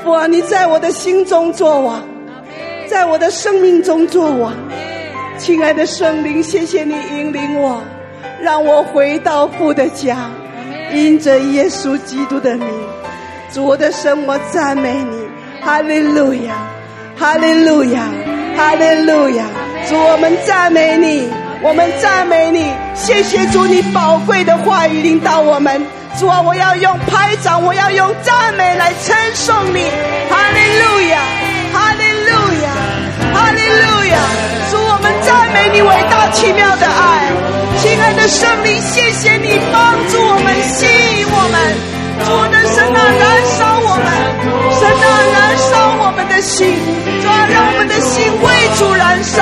[0.04, 2.04] 父啊，你在我的心中作王，
[2.88, 4.54] 在我的生命中作王。
[5.38, 7.82] 亲爱的圣灵，谢谢你引领我，
[8.42, 10.30] 让我回到父的家，
[10.94, 12.68] 因着耶稣基督的名，
[13.52, 15.18] 主我的神，我赞美你，
[15.62, 16.56] 哈利路亚，
[17.18, 18.04] 哈利路亚，
[18.56, 19.46] 哈利路亚，
[19.90, 21.30] 主我们赞美你。
[21.66, 25.82] 我们赞美你，谢谢主，你宝贵的话语领导我们。
[26.20, 29.80] 主啊，我要用拍掌，我要用赞美来称颂你。
[30.30, 31.22] 哈利路亚，
[31.72, 32.32] 哈利路
[32.64, 32.70] 亚，
[33.34, 34.18] 哈利路亚。
[35.54, 37.30] 赞美你伟大奇妙的爱。
[37.78, 41.56] 亲爱的圣灵，谢谢你帮助我们，吸引我们。
[42.26, 43.24] 主的神啊，燃
[43.54, 44.10] 烧我们，
[44.74, 45.70] 神啊，燃烧
[46.02, 46.74] 我们的心，
[47.22, 48.50] 主啊，让我们的心为
[48.80, 49.38] 主燃烧，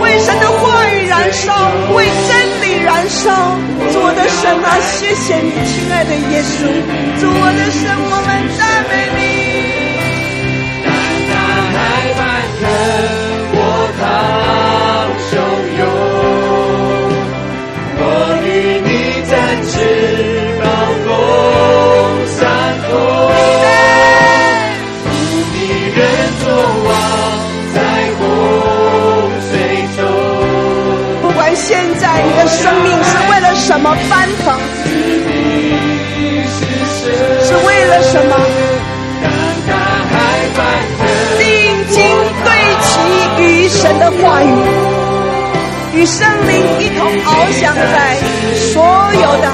[0.00, 1.50] 为神的话语燃烧，
[1.90, 2.30] 为真
[2.62, 3.58] 理燃烧。
[3.90, 6.70] 主的神啊，谢谢你，亲爱的耶稣，
[7.18, 9.26] 主我的神，我们赞美你。
[10.86, 10.86] 当
[11.34, 11.34] 大
[11.74, 12.22] 海翻
[12.62, 12.62] 腾，
[13.50, 13.58] 波
[13.98, 14.00] 涛
[38.10, 38.32] 什么？
[41.38, 41.44] 定
[41.90, 41.96] 睛
[42.44, 42.48] 对
[42.82, 42.88] 齐
[43.42, 44.46] 与神的话语，
[45.94, 46.50] 与圣灵
[46.80, 48.16] 一同翱翔在
[48.54, 48.82] 所
[49.14, 49.46] 有的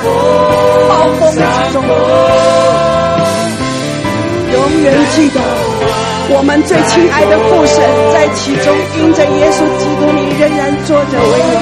[0.88, 1.38] 暴风之
[1.72, 1.76] 中，
[4.52, 5.40] 永远记得
[6.30, 7.76] 我们最亲爱的父神
[8.12, 11.60] 在其中，因着耶稣基督，你仍然坐着为王。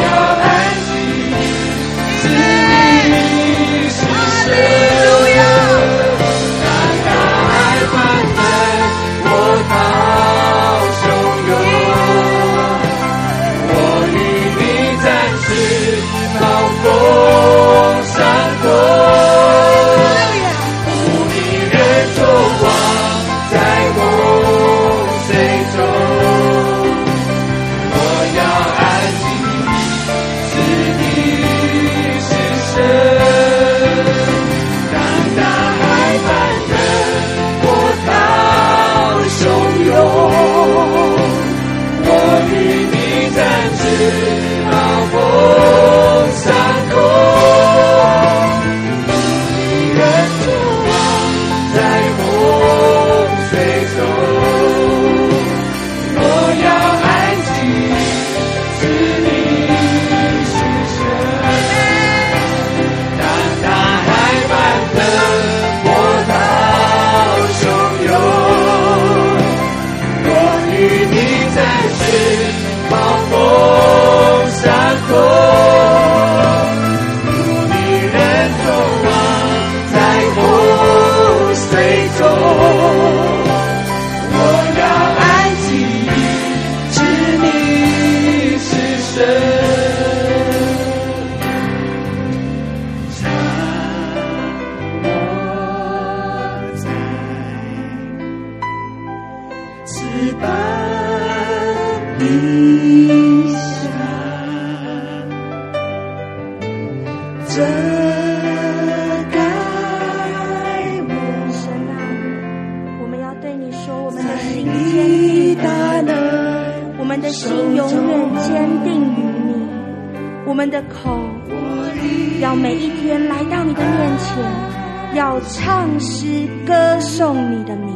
[125.14, 127.92] 要唱诗歌颂你的名。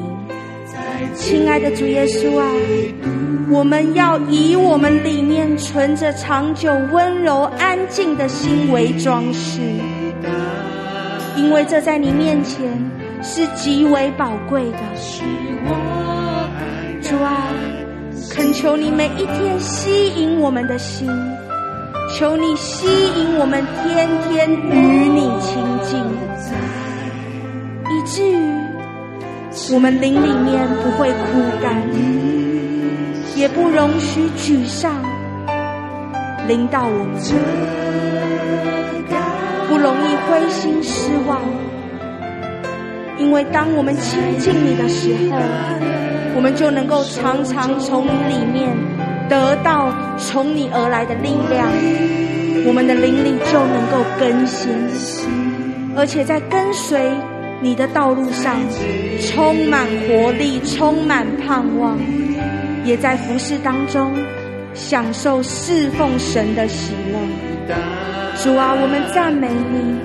[1.15, 2.47] 亲爱的主耶稣啊，
[3.51, 9.61] 我们要以我们里面存着长久温柔安静的心为装饰，
[11.37, 12.67] 因为这在你面前
[13.23, 14.79] 是极为宝贵的。
[17.03, 17.49] 主啊，
[18.31, 21.09] 恳求你每一天吸引我们的心，
[22.17, 26.03] 求你吸引我们天天与你亲近，
[28.07, 28.37] 至于。
[29.73, 31.83] 我们灵里面不会枯干，
[33.35, 34.93] 也不容许沮丧
[36.47, 37.17] 临到我们，
[39.67, 41.41] 不容易灰心失望。
[43.17, 45.41] 因为当我们亲近你的时候，
[46.37, 48.77] 我们就能够常常从你里面
[49.31, 51.67] 得到从你而来的力量，
[52.67, 54.71] 我们的灵里就能够更新，
[55.97, 57.11] 而且在跟随。
[57.61, 58.57] 你的道路上
[59.21, 61.99] 充满活力，充满盼望，
[62.85, 64.13] 也在服事当中
[64.75, 67.19] 享受侍奉神的喜乐。
[68.43, 69.99] 主啊，我们赞美你，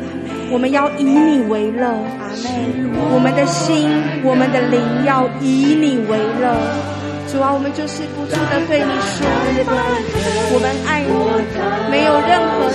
[0.50, 1.88] 我们要以你为乐。
[1.88, 2.90] 阿门。
[3.14, 3.90] 我们的心，
[4.24, 6.56] 我们的灵要以你为乐。
[7.28, 9.28] 主啊，我们就是不住的对你说，
[10.54, 11.12] 我们爱你，
[11.92, 12.70] 没有任何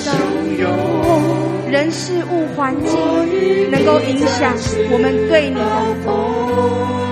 [1.40, 1.45] 的。
[1.68, 2.96] 人事物环境
[3.70, 4.54] 能够影响
[4.90, 5.60] 我们对你的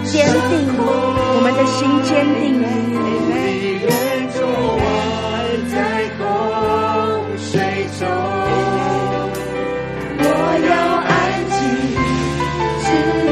[0.04, 2.42] 坚定，我们的心坚定。
[10.16, 10.22] 我
[10.70, 10.72] 要
[11.10, 11.12] 安
[11.50, 11.56] 静，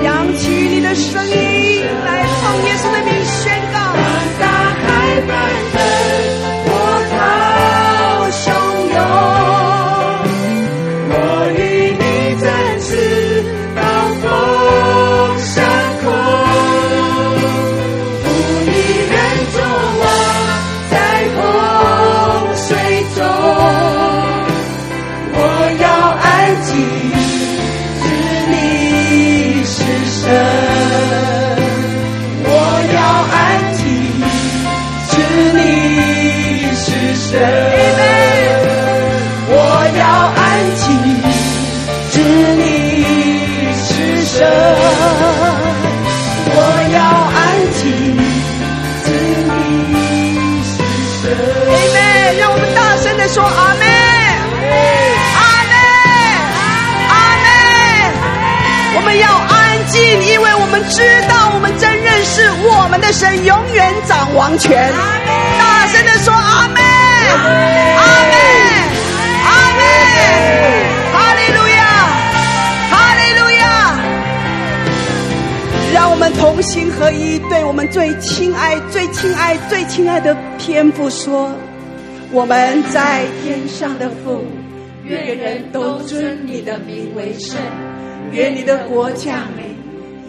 [0.03, 1.33] 扬起你的声音
[2.05, 3.41] 来奉耶稣的名宣
[3.73, 3.77] 告。
[4.41, 4.45] 大
[4.83, 4.87] 海
[60.73, 64.91] 我们知道，我们真认识我们的神永远掌王权，
[65.59, 66.83] 大声的说阿门，
[67.99, 68.03] 阿
[68.33, 68.35] 门，
[69.45, 69.85] 阿门，
[71.13, 71.85] 哈利路亚，
[72.91, 73.63] 哈利路亚。
[75.93, 81.53] 让我们同心合一，对我们最亲爱、最亲爱、最亲爱的天父说：
[82.31, 84.43] 我们在天上的父，
[85.05, 87.61] 愿人都尊你的名为圣，
[88.31, 89.72] 愿你的国降临，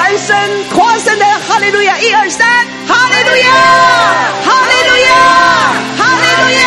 [0.00, 2.48] 三声狂声的哈利路亚，一二三，
[2.88, 3.52] 哈利路亚，
[4.42, 5.12] 哈利路亚，
[5.98, 6.64] 哈利路亚，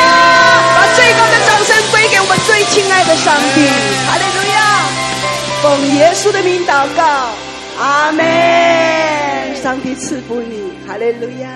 [0.77, 3.67] 把最高的掌声归给我们最亲爱的上帝，
[4.05, 4.85] 哈利路亚，
[5.63, 7.31] 奉耶稣的名祷告，
[7.79, 8.23] 阿门。
[9.63, 11.49] 上帝赐福你，哈利路亚。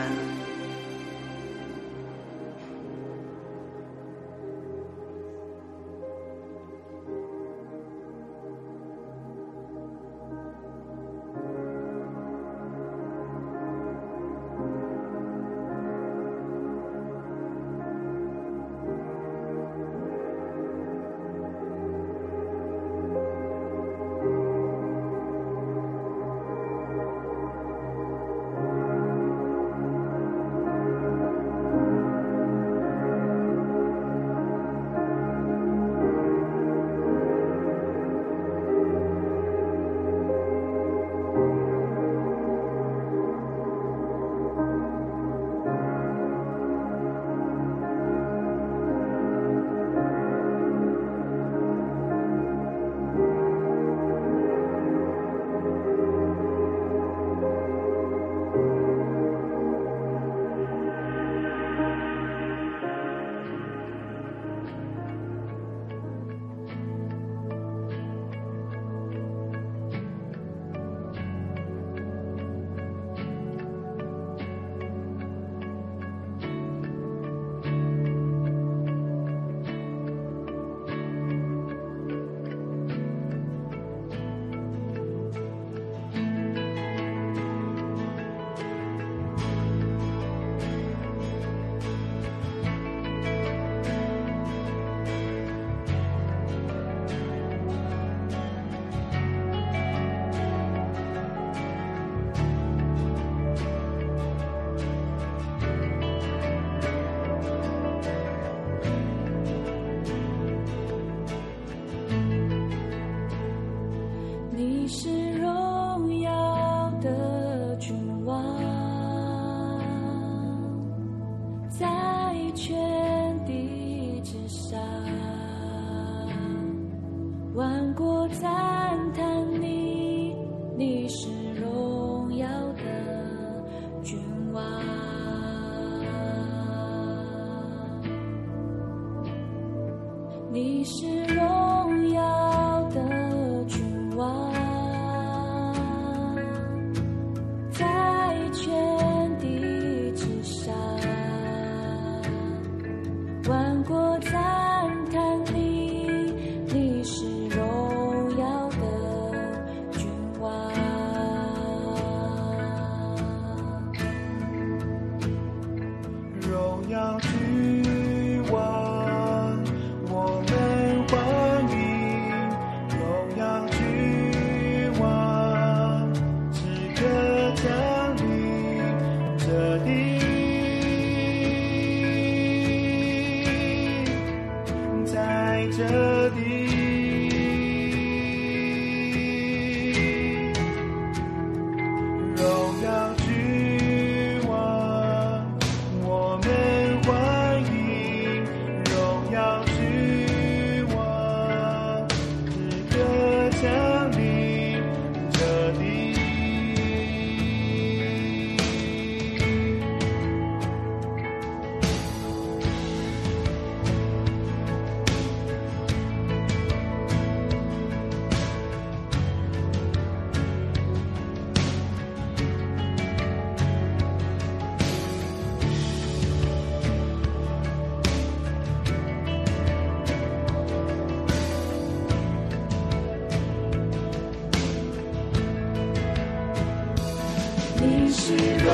[237.79, 238.67] 你是荣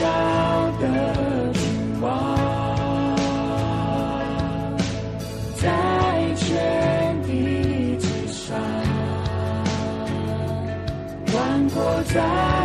[0.00, 2.36] 耀的君王
[5.56, 8.58] 在天地之上
[11.34, 12.59] 万国在。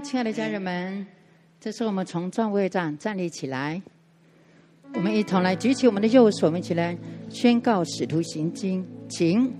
[0.00, 1.06] 亲爱的家人们，
[1.58, 3.80] 这是我们从座位上站立起来，
[4.94, 6.96] 我们一同来举起我们的右手，我们一起来
[7.30, 9.50] 宣告《使徒行经》，请。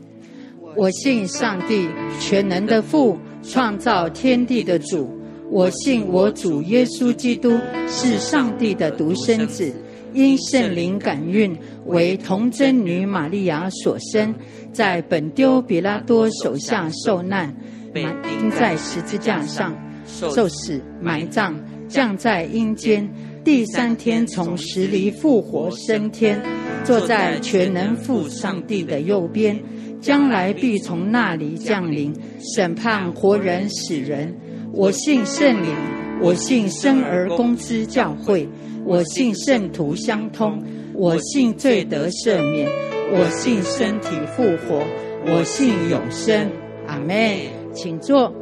[0.77, 1.89] 我信上帝
[2.21, 5.19] 全能的父，创造天地的主。
[5.49, 7.59] 我信我主耶稣基督
[7.89, 9.73] 是上帝的独生子，
[10.13, 11.57] 因圣灵感孕，
[11.87, 14.35] 为童贞女玛利亚所生，
[14.71, 17.55] 在本丢彼拉多手下受难。
[17.95, 19.75] 被钉在十字架上，
[20.07, 21.55] 受死，埋葬，
[21.89, 23.09] 降在阴间，
[23.45, 26.41] 第三天从死里复活升天，
[26.85, 29.61] 坐在全能父上帝的右边，
[30.01, 32.15] 将来必从那里降临，
[32.55, 34.35] 审判活人死人。
[34.73, 35.75] 我信圣灵，
[36.23, 38.49] 我信生而公之教会，
[38.85, 40.63] 我信圣徒相通，
[40.95, 42.69] 我信罪得赦免，
[43.13, 44.83] 我信身体复活，
[45.27, 46.51] 我信永生。
[46.87, 47.37] 阿门。
[47.75, 48.33] 请坐。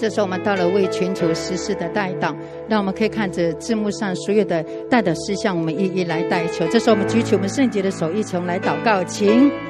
[0.00, 2.34] 这时候我们到了为全球实施的代祷，
[2.66, 6.66] 让我们可以看着字幕上所有的代祷事项，我们一一来代求。
[6.68, 9.69] 这时候我们举起我们圣洁的手，一同来祷告，请。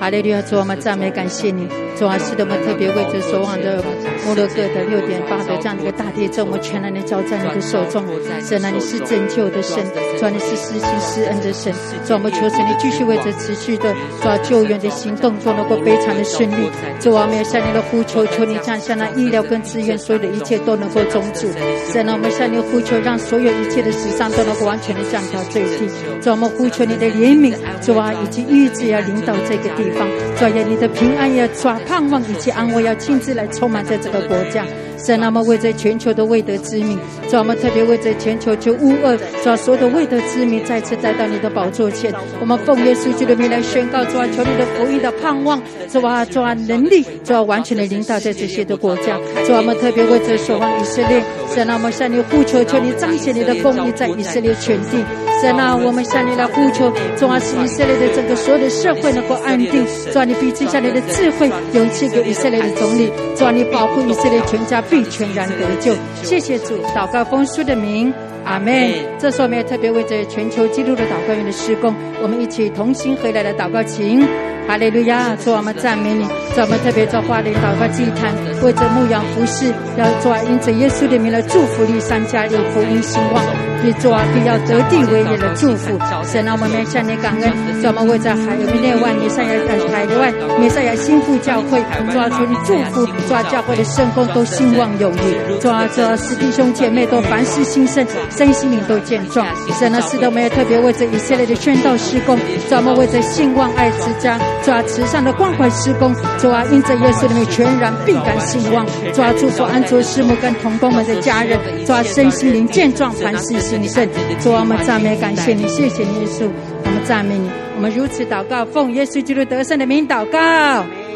[0.00, 0.40] 哈利路亚！
[0.42, 1.66] 主，我们赞美感谢你。
[1.98, 3.82] 主啊，是的，我们特别为着守望的
[4.24, 8.04] 摩洛哥的六点八的这样的一个大地震，我们全然的交在你的手中。
[8.40, 9.84] 神啊，你是拯救的神，
[10.16, 11.72] 主啊，你是施行施恩的神。
[12.06, 13.92] 主啊，我们求神你继续为着持续的
[14.22, 16.70] 主啊救援的行动，做能够非常的顺利。
[17.00, 21.50] 主啊，我们要向你的呼求，求你降下那医疗跟资源，所有的一切都能够终止。
[21.90, 25.90] 神啊，我们向你呼求，让所有一切的死伤都能够完全的降到最低。
[26.22, 27.52] 主啊，我们呼求你的怜悯，
[27.82, 29.87] 主啊，以及医治要领导这个地。
[29.90, 34.64] 主啊，你的平安要抓盼望，一切安慰要亲自来充满在这个国家。
[34.98, 36.98] 神，那么为这全球的未得之民，
[37.28, 42.12] 主啊，我们特别为这全球就乌俄，主啊，所有的未得之民再次带到你的宝座前。
[42.40, 49.16] 我们奉耶稣基督的名来宣告，主啊，求你的福音的盼望，主啊，主啊，能力，主啊，完全的领导在这些的国家。
[49.46, 51.22] 主啊，我们特别为这守望以色列，
[51.54, 55.27] 神，那么向你呼求，求你彰显你的公义在以色列全地。
[55.40, 59.86] 在那，我们向你来呼求，主啊，使以色列的整个所有的社会能够安定。
[60.12, 63.10] 主啊，你必赐下你的智慧，勇气给以色列的总理。
[63.36, 65.94] 主啊，你保护以色列全家，必全然得救。
[66.22, 68.12] 谢谢主，祷告丰收的名，
[68.44, 68.92] 阿门。
[69.18, 74.26] 这时候我们也特别为这全球基督的祷告员的施工，我们一起同心合来的祷告，请。
[74.68, 75.34] 哈利路亚！
[75.36, 83.42] 主我们赞美你，主我们特别做花莲祷告祭坛，为着牧羊服侍，要做因着耶稣的名来祝福你三家有福音兴旺，
[83.82, 85.96] 你做必要得地为业的祝福。
[86.22, 87.50] 神啊，我们向你感恩，
[87.80, 89.56] 主我们为着海有内外弥赛亚
[89.88, 91.80] 海外弥赛亚新妇教会，
[92.12, 98.06] 主啊，求你祝福，主啊，教会的圣工都兴旺有余，主啊，主啊，使弟兄姐妹都凡事兴盛，
[98.38, 99.44] 身心灵都健壮。
[99.80, 102.38] 神啊，是的，我们也特别为这以色列的宣道施工，
[102.68, 104.38] 主啊，我们为这兴旺爱之家。
[104.62, 108.86] 主啊，慈善的关怀施工，主啊，因着耶稣里面全然必感兴旺。
[109.12, 114.08] 主啊，祝福安卓师母跟同工们的家人，主啊，身心灵健壮，凡事兴盛。
[114.38, 116.48] 主啊，我们赞美感谢你，谢谢耶稣，
[116.84, 120.38] 我们赞美你，我们如此祷告，奉耶稣基督得胜的名祷告，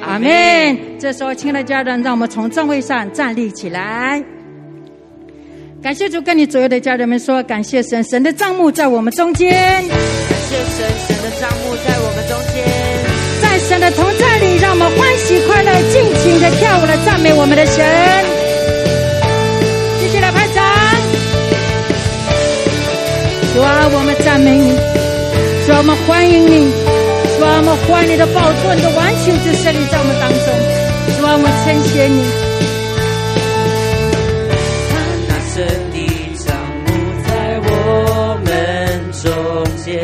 [0.04, 0.98] 阿门。
[0.98, 4.20] 这时候，亲爱的家人，让我们从正位上站立起来，
[5.82, 12.62] 感谢主，跟你左右的家人们说，感谢神，神的帐幕在我们中间，感谢神，神的帐幕在我们中间。
[13.42, 17.84] 在神的同在里，让我们欢喜快乐，尽情的跳舞来赞美我们的神。
[19.98, 20.62] 继续来拍掌。
[23.52, 24.78] 主啊，我们赞美你，
[25.66, 26.70] 主啊，我们欢迎你，
[27.36, 30.46] 主啊，我们欢迎你的宝座，你的完全之圣灵在我们当中。
[31.18, 32.71] 主啊，我们称谢你。
[35.54, 35.96] 那神的
[36.38, 36.56] 帐
[36.86, 36.88] 幕
[37.28, 37.30] 在
[37.60, 37.68] 我
[38.42, 38.48] 们
[39.12, 39.22] 中
[39.84, 40.02] 间，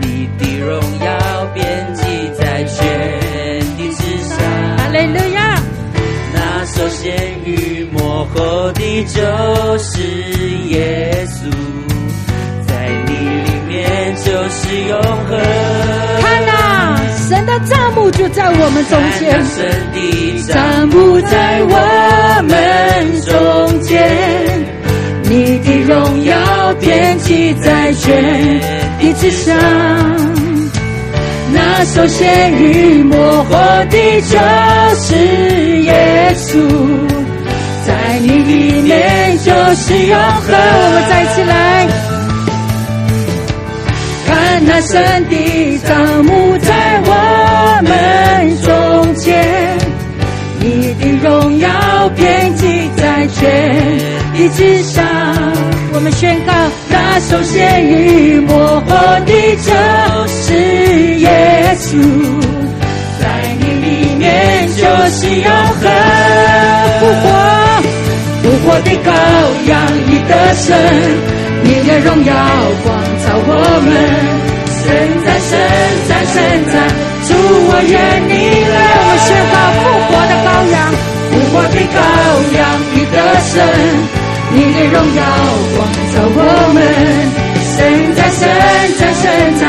[0.00, 0.70] 你的荣
[1.04, 1.10] 耀
[1.52, 1.58] 遍
[1.94, 2.00] 及
[2.38, 2.78] 在天
[3.76, 4.38] 地之上，
[6.32, 6.64] 那。
[6.64, 7.10] 首先
[7.44, 9.20] 与末后的就
[9.78, 10.00] 是
[10.68, 11.50] 耶稣，
[12.68, 14.58] 在你里面就是
[14.88, 15.30] 永恒。
[16.20, 16.59] 看哪，神
[17.50, 19.98] 的帐幕就在我们中间，神的
[20.46, 22.54] 帐幕在我们
[23.22, 23.90] 中间，
[25.24, 28.60] 你的荣耀遍及在全
[29.00, 29.56] 地之上。
[31.52, 33.50] 那首先与末后
[33.90, 34.38] 的就
[35.00, 35.16] 是
[35.82, 36.56] 耶稣，
[37.84, 40.54] 在你里面就是永恒。
[40.54, 41.88] 我们再一次来，
[44.26, 47.08] 看那神的帐幕在我
[47.82, 49.78] 们中间，
[50.60, 51.68] 你的荣耀
[52.16, 53.38] 遍及在全
[54.34, 55.04] 地之上。
[55.92, 56.52] 我们宣告，
[56.88, 58.90] 那首先与末后
[59.26, 59.68] 的就
[60.28, 60.54] 是
[61.18, 61.88] 耶稣，
[63.20, 63.24] 在
[63.58, 64.80] 你里面就
[65.10, 65.50] 是永
[65.80, 65.82] 恒
[67.00, 67.24] 复活
[67.82, 68.44] 复。
[68.62, 69.08] 活的羔
[69.68, 69.72] 羊
[70.06, 70.68] 已得胜，
[71.62, 72.30] 你的荣耀
[72.84, 72.88] 光
[73.24, 73.50] 照我
[73.84, 73.88] 们。
[74.80, 74.86] 神
[75.24, 75.50] 在，神
[76.08, 76.34] 在，神
[76.72, 76.74] 在，
[77.50, 77.94] 我愿
[78.28, 78.32] 你
[78.64, 78.74] 来。
[79.06, 80.76] 我宣告复活的羔羊，
[81.30, 81.98] 复活的羔
[82.56, 82.60] 羊
[82.94, 83.16] 已得
[83.50, 83.54] 胜，
[84.52, 85.20] 你的荣耀
[85.76, 85.78] 光
[86.12, 86.38] 照我
[86.74, 86.78] 们。
[87.70, 87.78] 神
[88.14, 88.42] 在，神
[88.98, 89.24] 在，神
[89.56, 89.62] 在，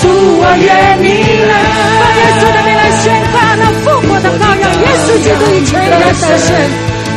[0.00, 0.68] 主我愿
[1.02, 1.08] 你
[1.44, 1.52] 来。
[2.00, 6.48] 把耶稣的名来宣告，那复活的羔羊，耶稣基督已全然得胜。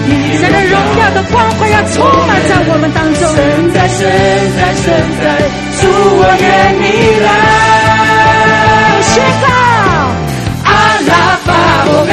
[0.04, 3.24] 神的荣耀的光辉要充满在我们当中。
[3.34, 4.04] 神在，神
[4.58, 4.86] 在，神
[5.22, 5.26] 在，
[5.80, 6.86] 主我愿你
[7.24, 7.26] 来
[9.02, 9.63] 宣告。
[11.14, 11.54] 阿拉法，
[11.86, 12.12] 我没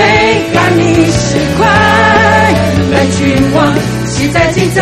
[0.53, 1.65] 赶你是快，
[2.93, 3.19] 来君
[3.55, 3.59] 王，
[4.07, 4.79] 昔在今在，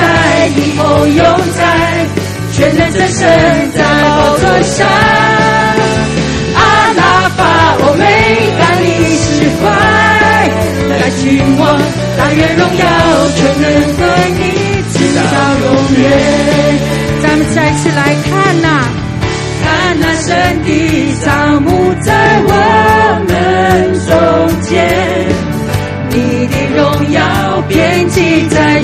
[0.56, 1.22] 以后永
[1.54, 1.62] 在，
[2.52, 3.22] 全能真神
[3.76, 3.78] 在
[4.16, 4.86] 宝座上。
[6.56, 6.60] 阿
[6.98, 7.40] 拉法，
[7.78, 8.02] 我没
[8.58, 8.86] 赶你
[9.22, 9.70] 是快，
[10.90, 11.22] 来君
[11.56, 11.62] 王。
[12.18, 12.82] 但愿荣耀
[13.36, 13.64] 全能
[13.94, 14.00] 和
[14.34, 14.42] 你，
[14.92, 15.22] 直到
[15.62, 15.66] 永
[16.02, 16.02] 远。
[17.22, 18.66] 咱们再次来看呐，
[19.62, 20.26] 看那神
[20.64, 20.97] 的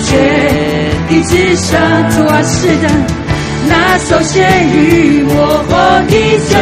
[0.05, 0.13] 及在全
[1.09, 1.81] 地之上。
[2.11, 2.85] 主啊，是的，
[3.69, 4.33] 那首先
[4.71, 5.33] 与我
[5.69, 5.73] 活
[6.09, 6.13] 的
[6.51, 6.53] 就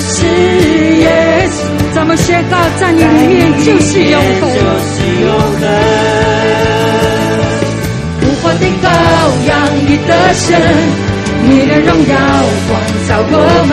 [0.00, 0.26] 是
[0.98, 1.04] 耶
[1.48, 1.54] 稣。
[1.94, 4.44] 咱们宣告，在你里面就是永恒。
[8.50, 8.84] 的羔
[9.46, 9.50] 羊
[9.86, 10.48] 已得胜，
[11.44, 12.14] 你的荣耀
[12.68, 12.70] 光
[13.08, 13.34] 照我
[13.68, 13.72] 们。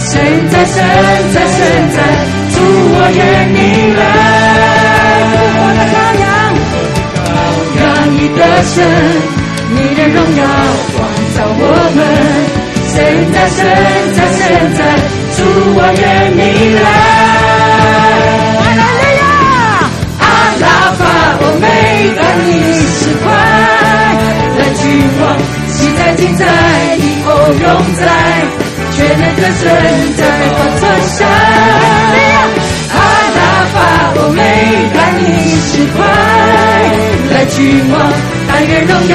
[0.00, 0.10] 神
[0.50, 0.74] 在，神
[1.32, 1.60] 在，神
[1.94, 1.96] 在，
[2.50, 2.56] 主
[2.90, 3.20] 我愿
[3.52, 3.56] 你
[3.94, 4.00] 来。
[5.30, 6.24] 复活的羔羊，
[8.36, 8.84] 羊已得胜，
[9.70, 10.42] 你的荣耀
[10.96, 10.98] 光
[11.34, 11.60] 照我
[11.94, 12.00] 们。
[12.88, 12.94] 现
[13.32, 13.58] 在，现
[14.12, 14.40] 在，现
[14.74, 14.78] 在，
[15.36, 15.38] 主
[15.74, 16.02] 我愿
[16.36, 16.40] 你
[16.74, 16.80] 来。
[18.58, 19.24] 阿拉利亚，
[20.18, 20.24] 阿
[20.60, 20.64] 拉
[20.98, 21.00] 法，
[21.40, 21.64] 我没
[22.16, 22.50] 赶你
[22.86, 23.24] 是快。
[24.74, 24.82] 君
[25.20, 25.22] 王，
[25.68, 26.42] 昔在今在，
[26.96, 27.64] 以后永
[27.98, 28.00] 在，
[28.92, 29.60] 全能的神
[30.16, 31.20] 在宝座上。
[34.14, 34.38] 我没
[34.94, 35.20] 带你
[35.68, 35.98] 是快，
[37.30, 37.56] 来君
[37.90, 37.94] 王，
[38.48, 39.14] 但愿荣耀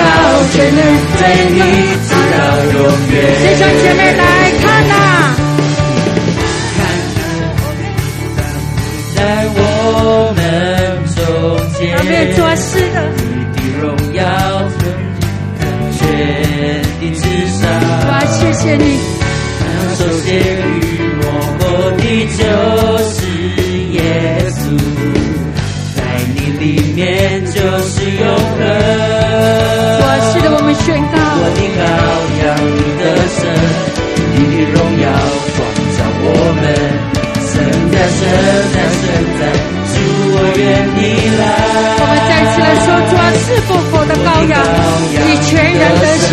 [0.51, 0.81] 全能
[1.17, 1.19] 归
[1.53, 1.57] 你，
[2.07, 2.35] 直到
[2.73, 2.75] 永
[3.11, 3.15] 远。
[3.39, 4.21] 弟兄姐妹来
[4.61, 5.35] 看呐、啊，
[9.15, 9.17] 在
[9.55, 9.57] 我
[10.35, 10.39] 们
[11.15, 11.17] 中
[11.77, 13.21] 间，他们做事的，你
[13.53, 13.83] 的荣
[14.13, 14.21] 耀。
[18.09, 18.83] 哇，谢谢你！
[19.97, 20.79] 首先与
[21.21, 21.23] 我
[21.59, 21.61] 活
[21.97, 22.01] 的
[22.37, 22.39] 就
[23.09, 23.17] 是
[25.95, 26.02] 在
[26.35, 27.53] 你里面就
[27.88, 28.60] 是永恒。
[30.02, 31.15] 哇，是的，我们宣告。
[31.39, 31.80] 我的羔
[32.41, 32.45] 羊，
[32.76, 33.02] 你的
[33.38, 33.39] 神，
[34.34, 35.06] 你的荣耀
[35.56, 35.60] 光
[35.95, 36.26] 照我
[36.60, 36.64] 们。
[37.48, 37.53] 神
[37.91, 38.19] 在，神
[38.73, 39.06] 在，神
[39.39, 39.41] 在，
[39.88, 39.95] 主
[40.34, 40.61] 我愿
[40.98, 40.99] 你
[41.39, 41.41] 来。
[41.98, 44.53] 我们再次来说，主啊，是复活的羔羊，
[45.26, 46.30] 你全然得胜。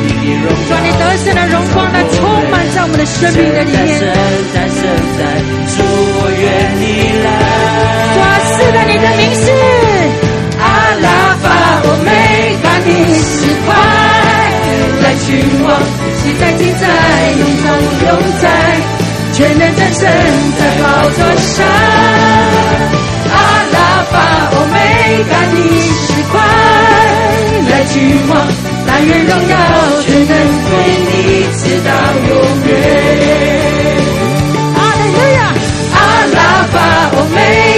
[0.00, 2.18] 主啊，你得胜的荣光来充
[2.50, 3.88] 满在我们的生命的里面。
[8.70, 9.50] 主啊，是的，你的名是
[10.60, 10.64] 阿
[11.02, 11.06] 拉
[11.42, 11.44] 法，
[11.82, 12.08] 我没
[12.62, 12.88] 赶你
[13.18, 13.34] 是
[13.66, 13.68] 快，
[15.02, 15.28] 来君
[15.64, 15.68] 王，
[16.16, 16.82] 昔在今在，
[17.38, 17.66] 永恒
[18.06, 18.08] 永
[18.40, 18.44] 在，
[19.32, 20.00] 全能战胜
[20.56, 21.66] 在宝座上。
[23.32, 23.36] 阿
[23.72, 23.76] 拉
[24.12, 24.14] 法，
[24.52, 24.76] 我没
[25.28, 25.58] 赶你
[26.06, 26.38] 是快，
[27.70, 27.94] 来君
[28.28, 28.32] 王。
[28.86, 29.54] 但愿荣耀
[30.02, 30.32] 全能
[30.70, 30.72] 归
[31.10, 31.12] 你，
[31.58, 31.90] 直到
[32.28, 32.30] 永
[32.66, 32.69] 远。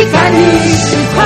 [0.02, 0.42] 我没赶你
[0.82, 1.22] 是快，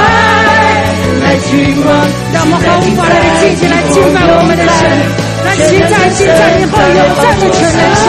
[1.25, 1.89] 来君王，
[2.29, 4.85] 让我们毫无挂虑的尽情来敬拜我们的神，
[5.41, 8.05] 那昔在、今在、你后永在的全能神，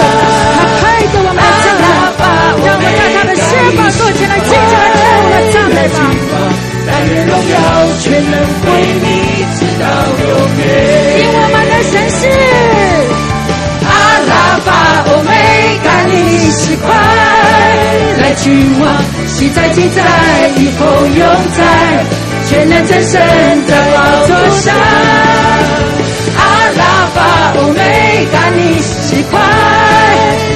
[0.60, 1.72] 他配得我们的敬
[2.20, 2.28] 拜，
[2.68, 3.48] 让我们在他的宪
[3.80, 6.04] 法座前来尽情来跳舞来赞美吧。
[6.84, 7.56] 但愿荣耀
[8.04, 8.68] 全能归
[9.00, 9.88] 你，直到
[10.20, 10.68] 永远。
[11.16, 12.28] 因我们的神是
[15.98, 16.94] 美赶你是快，
[18.22, 18.88] 来君王，
[19.28, 20.04] 昔在今在，
[20.56, 21.64] 以后永在，
[22.46, 23.20] 全能战神
[23.68, 24.76] 在宝座上。
[26.38, 26.42] 阿
[26.78, 26.84] 拉
[27.16, 27.18] 法，
[27.58, 29.40] 欧美赶你是快，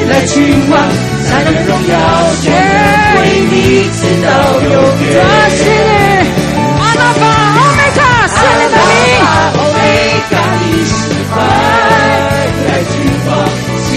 [0.09, 0.79] 来君王，
[1.27, 1.95] 才能荣耀
[2.41, 2.53] 全
[3.15, 3.19] 归
[3.49, 4.29] 你，直到
[4.61, 4.71] 永
[5.07, 5.11] 远。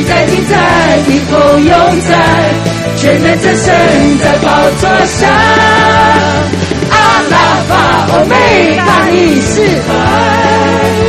[0.02, 0.56] 在今在，
[1.08, 1.70] 以后永
[2.08, 2.10] 在，
[2.96, 3.72] 全能真神
[4.18, 4.48] 在宝
[4.80, 5.28] 座上。
[6.90, 6.94] 阿
[7.30, 7.36] 拉
[7.68, 7.72] 法，
[8.12, 8.34] 欧美
[8.86, 9.52] 大力士，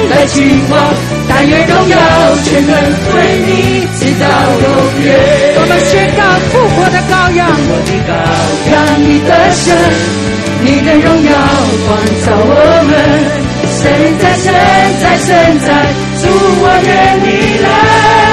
[0.10, 0.94] 来君王，
[1.28, 1.98] 但愿荣耀
[2.44, 2.74] 全能
[3.12, 3.14] 归
[3.48, 4.24] 你，直到
[4.62, 4.66] 永
[5.04, 5.06] 远。
[5.58, 6.22] 我们宣告
[6.52, 8.14] 复活的羔羊，我的羔
[8.72, 9.66] 羊，你的神，
[10.62, 11.32] 你的荣耀
[11.88, 11.90] 光
[12.24, 12.52] 照我
[12.88, 12.94] 们，
[13.68, 13.82] 神
[14.20, 14.54] 在神。
[15.02, 15.68] 在、神在，
[16.22, 16.90] 主我愿
[17.24, 17.28] 你
[17.60, 18.25] 来。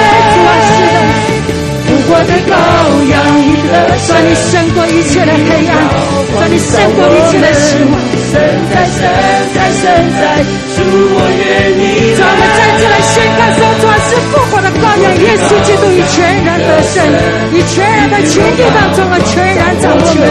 [2.23, 2.55] 我的羔
[3.11, 3.75] 羊，你的
[4.07, 5.75] 主，你胜过一切的黑暗，
[6.31, 7.99] 主你胜过一切的失望。
[8.31, 8.39] 神
[8.71, 9.03] 在，神
[9.51, 9.83] 在，神
[10.15, 10.39] 在，
[10.71, 11.43] 主我愿
[11.75, 12.15] 你来。
[12.15, 17.03] 主，我们站起来宣告说，主是复活的羔羊，耶稣基督已全然得胜，
[17.51, 20.23] 以全然的全地当中啊全然掌权，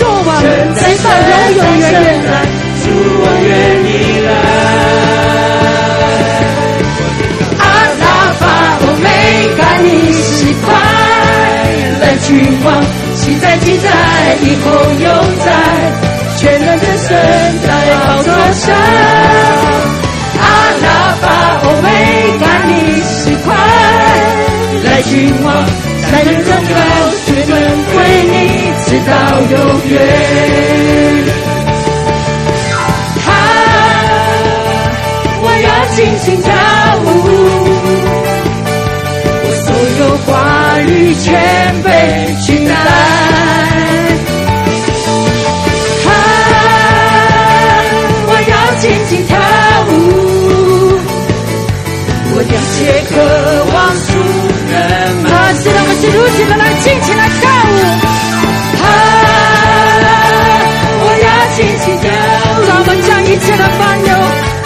[0.00, 2.24] 做王直到永永远远。
[2.80, 2.88] 主
[3.20, 3.92] 我愿你
[4.24, 4.32] 来。
[7.60, 7.68] 阿
[8.00, 8.42] 拉法
[8.80, 9.04] 欧美
[9.58, 10.48] 嘎你是
[12.04, 12.16] 快。
[12.24, 12.84] 君王，
[13.16, 13.88] 现在记载，
[14.42, 14.70] 以后
[15.00, 15.08] 永
[15.44, 15.52] 在，
[16.36, 17.08] 全能的神
[17.62, 17.68] 在
[18.06, 18.64] 宝座上。
[20.38, 20.42] 阿
[20.82, 20.86] 拉
[21.20, 21.24] 法
[21.64, 21.88] 欧美
[22.40, 22.70] 嘎你
[23.02, 23.54] 是快，
[24.84, 25.46] 来君王，
[26.10, 26.74] 三人宗高，
[27.26, 27.54] 全能
[27.92, 27.94] 归
[28.30, 28.32] 你，
[28.86, 29.52] 直到永
[29.90, 29.92] 远。
[33.24, 33.26] 他，
[35.42, 36.48] 我要尽情跳
[41.82, 42.74] 被取代，
[46.06, 46.08] 啊！
[48.26, 49.32] 我要尽情跳
[49.88, 49.90] 舞，
[52.34, 52.74] 我一切
[53.10, 53.12] 渴
[53.72, 53.74] 望
[54.04, 54.08] 主
[54.70, 54.74] 能
[55.22, 55.30] 满足。
[55.34, 55.36] 啊！
[55.54, 57.72] 是的，我们是如此的来尽情来跳舞，
[58.82, 58.84] 啊！
[61.00, 62.12] 我要尽情跳舞，
[62.66, 64.08] 我们将一切的烦忧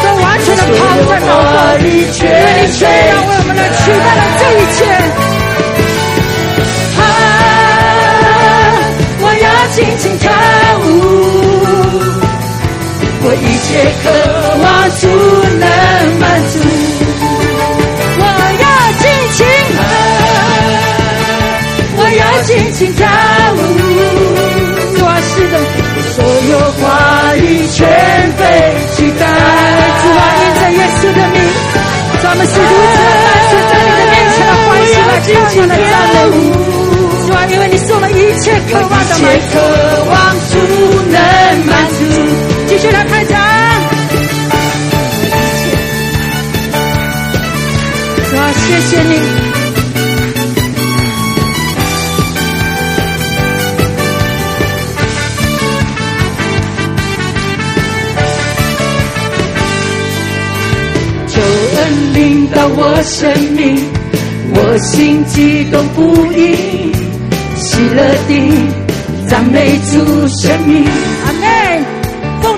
[0.03, 0.79] 都完全的抛
[1.09, 1.31] 在脑后，
[1.79, 2.39] 愿你全然
[3.27, 4.79] 为我们来取代了这一切。
[13.21, 13.69] 我一切
[14.03, 14.07] 渴
[14.63, 14.67] 望
[15.01, 15.03] 主
[15.59, 15.67] 能
[16.19, 16.55] 满足。
[18.21, 18.23] 我
[18.63, 18.67] 要
[18.99, 19.05] 尽
[19.35, 19.39] 情，
[21.97, 23.01] 我要尽情跳
[23.55, 23.59] 舞。
[25.01, 25.55] 我是的，
[26.15, 26.17] 所
[26.49, 26.83] 有话
[27.37, 27.43] 语
[27.75, 27.77] 全
[28.39, 28.41] 被
[28.95, 29.21] 取代。
[29.99, 31.37] 主啊，因着耶稣的名，
[32.23, 35.77] 咱们是如此的在你的面前的欢喜来尽情的赞
[36.15, 36.23] 美。
[37.27, 39.21] 主啊，因为你是我们一切渴望的满足，
[39.51, 39.55] 渴
[40.09, 40.15] 望
[40.51, 40.55] 主
[41.11, 41.19] 能
[41.67, 41.99] 满足。
[42.81, 43.37] 继续来开讲。
[48.31, 49.13] 主啊，谢谢你。
[61.27, 61.35] 救
[61.75, 63.83] 恩临到我生命，
[64.55, 66.39] 我心激动不已。
[67.57, 68.33] 喜乐地
[69.29, 70.85] 赞美主生命，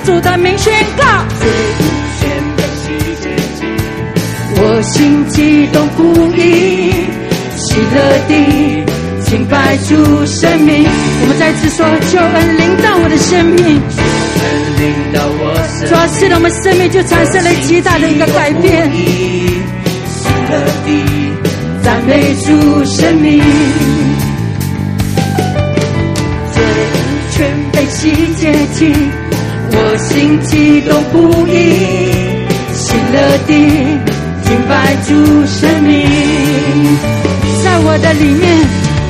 [0.05, 1.05] 主的名宣告，
[4.57, 6.03] 我心激动不
[6.37, 6.91] 已，
[7.57, 8.85] 喜乐地
[9.25, 9.95] 敬拜主
[10.27, 10.89] 生命。
[11.23, 13.57] 我们再次说，求恩临到我的生命，
[13.91, 14.03] 救
[14.43, 14.49] 恩
[14.79, 14.83] 临
[15.13, 18.91] 到我生命，主要是我们生命就产生了极大的一个改变。
[18.93, 20.53] 喜乐
[20.87, 20.89] 地
[21.83, 23.43] 赞美主生命。
[27.93, 28.93] 喜接近，
[29.93, 31.53] 我心激动不已，
[32.73, 33.51] 喜乐地
[34.45, 35.11] 敬拜主
[35.47, 36.07] 生命，
[37.65, 38.47] 在我的里面，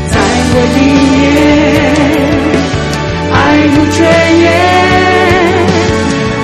[0.09, 0.17] 在
[0.55, 0.81] 我里
[1.21, 1.29] 面，
[3.31, 3.37] 爱
[3.67, 3.99] 如泉
[4.41, 5.10] 源。